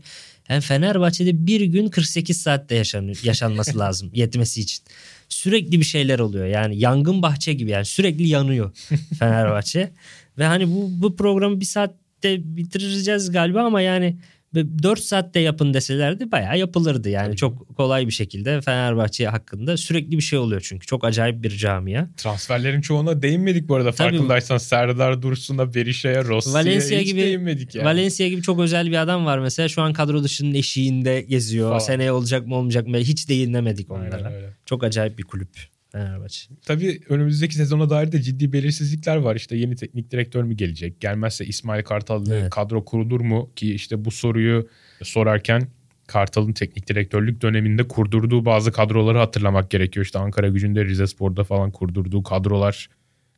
[0.49, 4.83] Yani Fenerbahçe'de bir gün 48 saatte yaşanıyor, yaşanması lazım yetmesi için.
[5.29, 6.45] Sürekli bir şeyler oluyor.
[6.45, 8.71] Yani yangın bahçe gibi yani sürekli yanıyor
[9.19, 9.91] Fenerbahçe.
[10.37, 14.17] Ve hani bu, bu programı bir saatte bitireceğiz galiba ama yani
[14.55, 17.09] 4 saatte yapın deselerdi bayağı yapılırdı.
[17.09, 20.87] Yani çok kolay bir şekilde Fenerbahçe hakkında sürekli bir şey oluyor çünkü.
[20.87, 22.07] Çok acayip bir camia.
[22.17, 23.91] Transferlerin çoğuna değinmedik bu arada.
[23.91, 24.09] Tabii.
[24.09, 27.85] Farkındaysan Serdar Dursun'a, Berisha'ya, Rossi'ye Valencia hiç gibi değinmedik yani.
[27.85, 31.69] Valencia gibi çok özel bir adam var mesela şu an kadro dışının eşiğinde geziyor.
[31.69, 31.79] Falan.
[31.79, 34.33] Seneye olacak mı olmayacak mı hiç değinemedik Aynen onlara.
[34.33, 34.49] öyle.
[34.65, 35.49] Çok acayip bir kulüp
[35.93, 36.47] Fenerbahçe.
[36.65, 39.35] Tabii önümüzdeki sezona dair de ciddi belirsizlikler var.
[39.35, 40.99] İşte yeni teknik direktör mü gelecek?
[41.01, 42.49] Gelmezse İsmail Kartal Evet.
[42.49, 43.49] kadro kurulur mu?
[43.55, 44.67] Ki işte bu soruyu
[45.03, 45.67] sorarken
[46.07, 50.05] Kartal'ın teknik direktörlük döneminde kurdurduğu bazı kadroları hatırlamak gerekiyor.
[50.05, 52.89] İşte Ankara gücünde Rize Spor'da falan kurdurduğu kadrolar.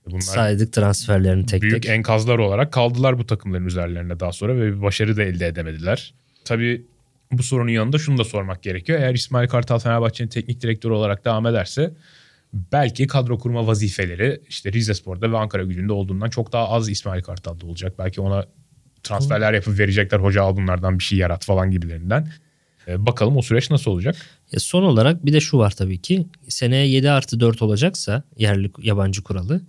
[0.06, 1.92] Bunlar Saydık transferlerini tek büyük tek.
[1.92, 6.14] enkazlar olarak kaldılar bu takımların üzerlerine daha sonra ve bir başarı da elde edemediler.
[6.46, 6.86] Tabii
[7.32, 9.00] bu sorunun yanında şunu da sormak gerekiyor.
[9.00, 11.94] Eğer İsmail Kartal Fenerbahçe'nin teknik direktörü olarak devam ederse
[12.56, 17.22] belki kadro kurma vazifeleri işte Rize Spor'da ve Ankara gücünde olduğundan çok daha az İsmail
[17.22, 17.94] Kartal'da olacak.
[18.00, 18.46] Belki ona
[19.04, 22.32] transferler yapıp verecekler hoca al bunlardan bir şey yarat falan gibilerinden.
[22.88, 24.16] Ee, bakalım o süreç nasıl olacak?
[24.52, 26.28] Ya son olarak bir de şu var tabii ki.
[26.48, 29.62] Seneye 7 artı 4 olacaksa yerli yabancı kuralı.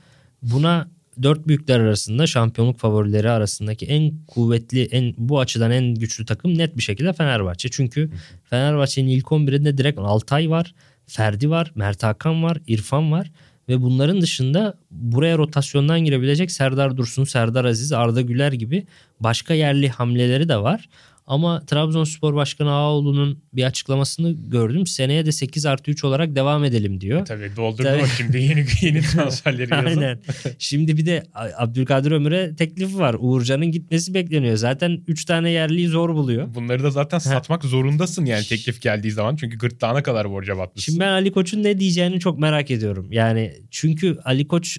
[0.42, 0.88] Buna
[1.22, 6.76] dört büyükler arasında şampiyonluk favorileri arasındaki en kuvvetli, en bu açıdan en güçlü takım net
[6.76, 7.68] bir şekilde Fenerbahçe.
[7.68, 8.10] Çünkü
[8.44, 10.74] Fenerbahçe'nin ilk 11'inde direkt Altay var,
[11.06, 13.30] Ferdi var, Mert Hakan var, İrfan var.
[13.68, 18.86] Ve bunların dışında buraya rotasyondan girebilecek Serdar Dursun, Serdar Aziz, Arda Güler gibi
[19.20, 20.88] başka yerli hamleleri de var.
[21.26, 24.86] Ama Trabzonspor Başkanı Ağaoğlu'nun bir açıklamasını gördüm.
[24.86, 27.26] Seneye de 8 artı 3 olarak devam edelim diyor.
[27.26, 28.08] Tabii doldurdu Tabii.
[28.16, 29.86] şimdi yeni yeni transferleri yazın.
[29.86, 30.18] Aynen.
[30.58, 33.16] Şimdi bir de Abdülkadir Ömür'e teklifi var.
[33.18, 34.56] Uğurcan'ın gitmesi bekleniyor.
[34.56, 36.54] Zaten 3 tane yerliyi zor buluyor.
[36.54, 39.36] Bunları da zaten satmak zorundasın yani teklif geldiği zaman.
[39.36, 40.92] Çünkü gırtlağına kadar borca batmışsın.
[40.92, 43.08] Şimdi ben Ali Koç'un ne diyeceğini çok merak ediyorum.
[43.12, 44.78] Yani çünkü Ali Koç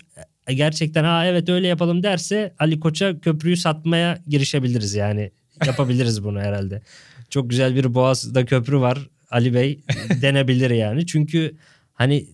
[0.54, 5.32] gerçekten ha evet öyle yapalım derse Ali Koç'a köprüyü satmaya girişebiliriz yani.
[5.66, 6.82] Yapabiliriz bunu herhalde.
[7.30, 9.80] Çok güzel bir Boğaz'da köprü var Ali Bey
[10.22, 11.06] denebilir yani.
[11.06, 11.56] Çünkü
[11.94, 12.28] hani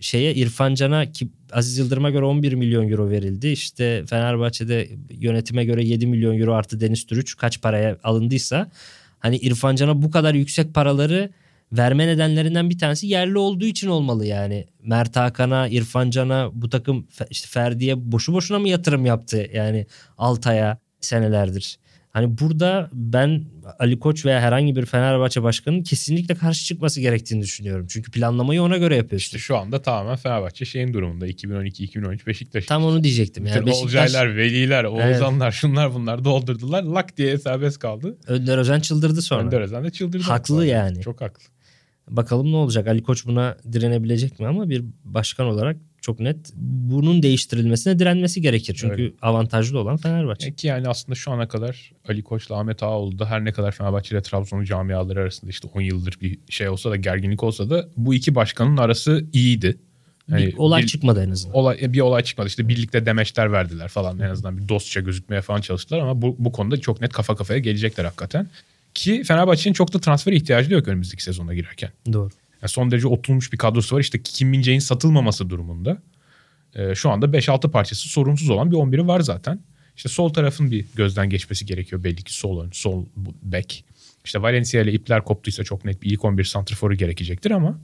[0.00, 3.48] şeye İrfan Can'a ki Aziz Yıldırım'a göre 11 milyon euro verildi.
[3.48, 8.70] İşte Fenerbahçe'de yönetime göre 7 milyon euro artı Deniz Türüç kaç paraya alındıysa
[9.18, 11.30] hani İrfan Can'a bu kadar yüksek paraları
[11.72, 14.66] verme nedenlerinden bir tanesi yerli olduğu için olmalı yani.
[14.82, 19.86] Mert Hakan'a, İrfan Can'a bu takım işte Ferdi'ye boşu boşuna mı yatırım yaptı yani
[20.18, 21.78] Altay'a senelerdir.
[22.18, 23.44] Hani burada ben
[23.78, 27.86] Ali Koç veya herhangi bir Fenerbahçe başkanının kesinlikle karşı çıkması gerektiğini düşünüyorum.
[27.90, 29.26] Çünkü planlamayı ona göre yapıyorsun.
[29.26, 31.28] İşte şu anda tamamen Fenerbahçe şeyin durumunda.
[31.28, 32.66] 2012-2013 Beşiktaş.
[32.66, 33.46] Tam onu diyecektim.
[33.46, 36.82] Yani Beşiktaş, Olcaylar, Veliler, Oğuzhanlar şunlar bunlar doldurdular.
[36.82, 38.18] Lak diye serbest kaldı.
[38.26, 39.42] Önder Özen çıldırdı sonra.
[39.42, 40.24] Önder Özen de çıldırdı.
[40.24, 40.68] Haklı Vallahi.
[40.68, 41.00] yani.
[41.00, 41.44] Çok haklı.
[42.08, 42.88] Bakalım ne olacak?
[42.88, 44.46] Ali Koç buna direnebilecek mi?
[44.46, 45.76] Ama bir başkan olarak
[46.08, 46.36] çok net.
[46.90, 48.76] Bunun değiştirilmesine direnmesi gerekir.
[48.80, 49.12] Çünkü Öyle.
[49.22, 50.54] avantajlı olan Fenerbahçe.
[50.54, 54.14] Ki yani aslında şu ana kadar Ali Koç'la Ahmet Ağaoğlu da her ne kadar Fenerbahçe
[54.14, 58.14] ile Trabzon camiaları arasında işte 10 yıldır bir şey olsa da gerginlik olsa da bu
[58.14, 59.78] iki başkanın arası iyiydi.
[60.28, 61.56] Yani bir olay bir- çıkmadı en azından.
[61.56, 62.48] olay, bir olay çıkmadı.
[62.48, 64.18] İşte birlikte demeçler verdiler falan.
[64.18, 67.58] En azından bir dostça gözükmeye falan çalıştılar ama bu, bu konuda çok net kafa kafaya
[67.58, 68.48] gelecekler hakikaten.
[68.94, 71.90] Ki Fenerbahçe'nin çok da transfer ihtiyacı da yok önümüzdeki sezona girerken.
[72.12, 72.30] Doğru.
[72.62, 74.00] Yani son derece oturmuş bir kadrosu var.
[74.00, 75.98] İşte Kim Min-jae'in satılmaması durumunda.
[76.74, 79.60] e, şu anda 5-6 parçası sorunsuz olan bir 11'i var zaten.
[79.96, 83.06] İşte sol tarafın bir gözden geçmesi gerekiyor belli ki sol ön, sol
[83.42, 83.84] bek.
[84.24, 87.78] İşte Valencia ile ipler koptuysa çok net bir ilk 11 santrforu gerekecektir ama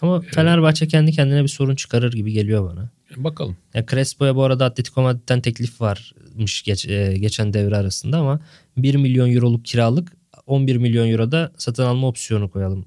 [0.00, 2.90] Ama Fenerbahçe kendi kendine bir sorun çıkarır gibi geliyor bana.
[3.16, 3.56] bakalım.
[3.74, 8.40] Ya Crespo'ya bu arada Atletico Madrid'den teklif varmış geç, e, geçen devre arasında ama
[8.76, 10.12] 1 milyon euroluk kiralık
[10.46, 12.86] 11 milyon euro da satın alma opsiyonu koyalım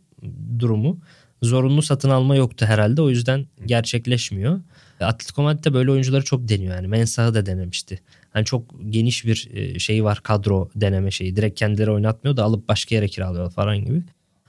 [0.60, 1.00] durumu.
[1.42, 4.62] Zorunlu satın alma yoktu herhalde o yüzden gerçekleşmiyor.
[5.00, 8.00] Atletico Madrid de böyle oyuncuları çok deniyor yani Mensah'ı da denemişti.
[8.34, 11.36] Hani çok geniş bir e, şey var kadro deneme şeyi.
[11.36, 14.04] Direkt kendileri oynatmıyor da alıp başka yere kiralıyor falan gibi.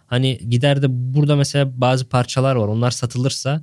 [0.07, 2.69] Hani gider de burada mesela bazı parçalar var.
[2.69, 3.63] Onlar satılırsa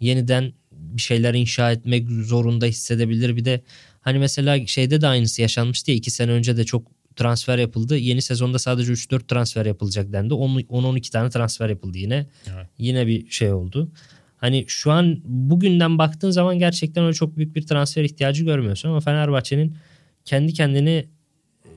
[0.00, 3.36] yeniden bir şeyler inşa etmek zorunda hissedebilir.
[3.36, 3.60] Bir de
[4.00, 6.86] hani mesela şeyde de aynısı yaşanmıştı ya 2 sene önce de çok
[7.16, 7.96] transfer yapıldı.
[7.96, 10.34] Yeni sezonda sadece 3-4 transfer yapılacak dendi.
[10.34, 12.26] 10-12 tane transfer yapıldı yine.
[12.54, 12.66] Evet.
[12.78, 13.90] Yine bir şey oldu.
[14.36, 19.00] Hani şu an bugünden baktığın zaman gerçekten öyle çok büyük bir transfer ihtiyacı görmüyorsun ama
[19.00, 19.76] Fenerbahçe'nin
[20.24, 21.06] kendi kendini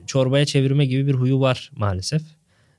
[0.06, 2.22] çorbaya çevirme gibi bir huyu var maalesef.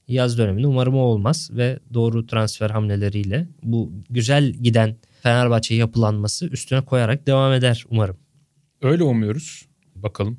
[0.07, 6.81] Yaz döneminde umarım o olmaz ve doğru transfer hamleleriyle bu güzel giden Fenerbahçe yapılanması üstüne
[6.81, 8.17] koyarak devam eder umarım.
[8.81, 9.65] Öyle umuyoruz.
[9.95, 10.37] Bakalım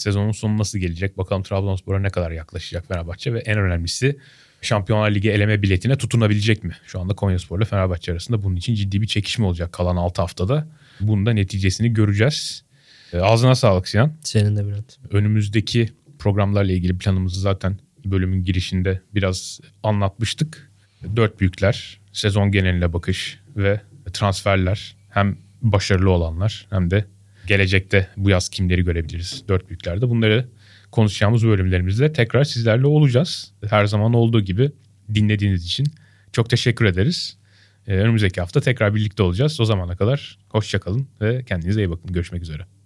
[0.00, 1.18] sezonun sonu nasıl gelecek?
[1.18, 4.18] Bakalım Trabzonspor'a ne kadar yaklaşacak Fenerbahçe ve en önemlisi
[4.62, 6.76] Şampiyonlar Ligi eleme biletine tutunabilecek mi?
[6.86, 10.68] Şu anda Konyaspor ile Fenerbahçe arasında bunun için ciddi bir çekişme olacak kalan 6 haftada.
[11.00, 12.64] Bunun da neticesini göreceğiz.
[13.12, 14.12] E, Ağzına sağlık Sinan.
[14.22, 14.96] Senin de Bülent.
[15.10, 15.88] Önümüzdeki
[16.18, 20.70] programlarla ilgili planımızı zaten bölümün girişinde biraz anlatmıştık.
[21.16, 23.80] Dört büyükler, sezon geneline bakış ve
[24.12, 27.04] transferler hem başarılı olanlar hem de
[27.48, 30.08] gelecekte bu yaz kimleri görebiliriz dört büyüklerde.
[30.08, 30.48] Bunları
[30.90, 33.52] konuşacağımız bölümlerimizde tekrar sizlerle olacağız.
[33.70, 34.70] Her zaman olduğu gibi
[35.14, 35.86] dinlediğiniz için
[36.32, 37.38] çok teşekkür ederiz.
[37.86, 39.60] Ee, önümüzdeki hafta tekrar birlikte olacağız.
[39.60, 42.12] O zamana kadar hoşçakalın ve kendinize iyi bakın.
[42.12, 42.77] Görüşmek üzere.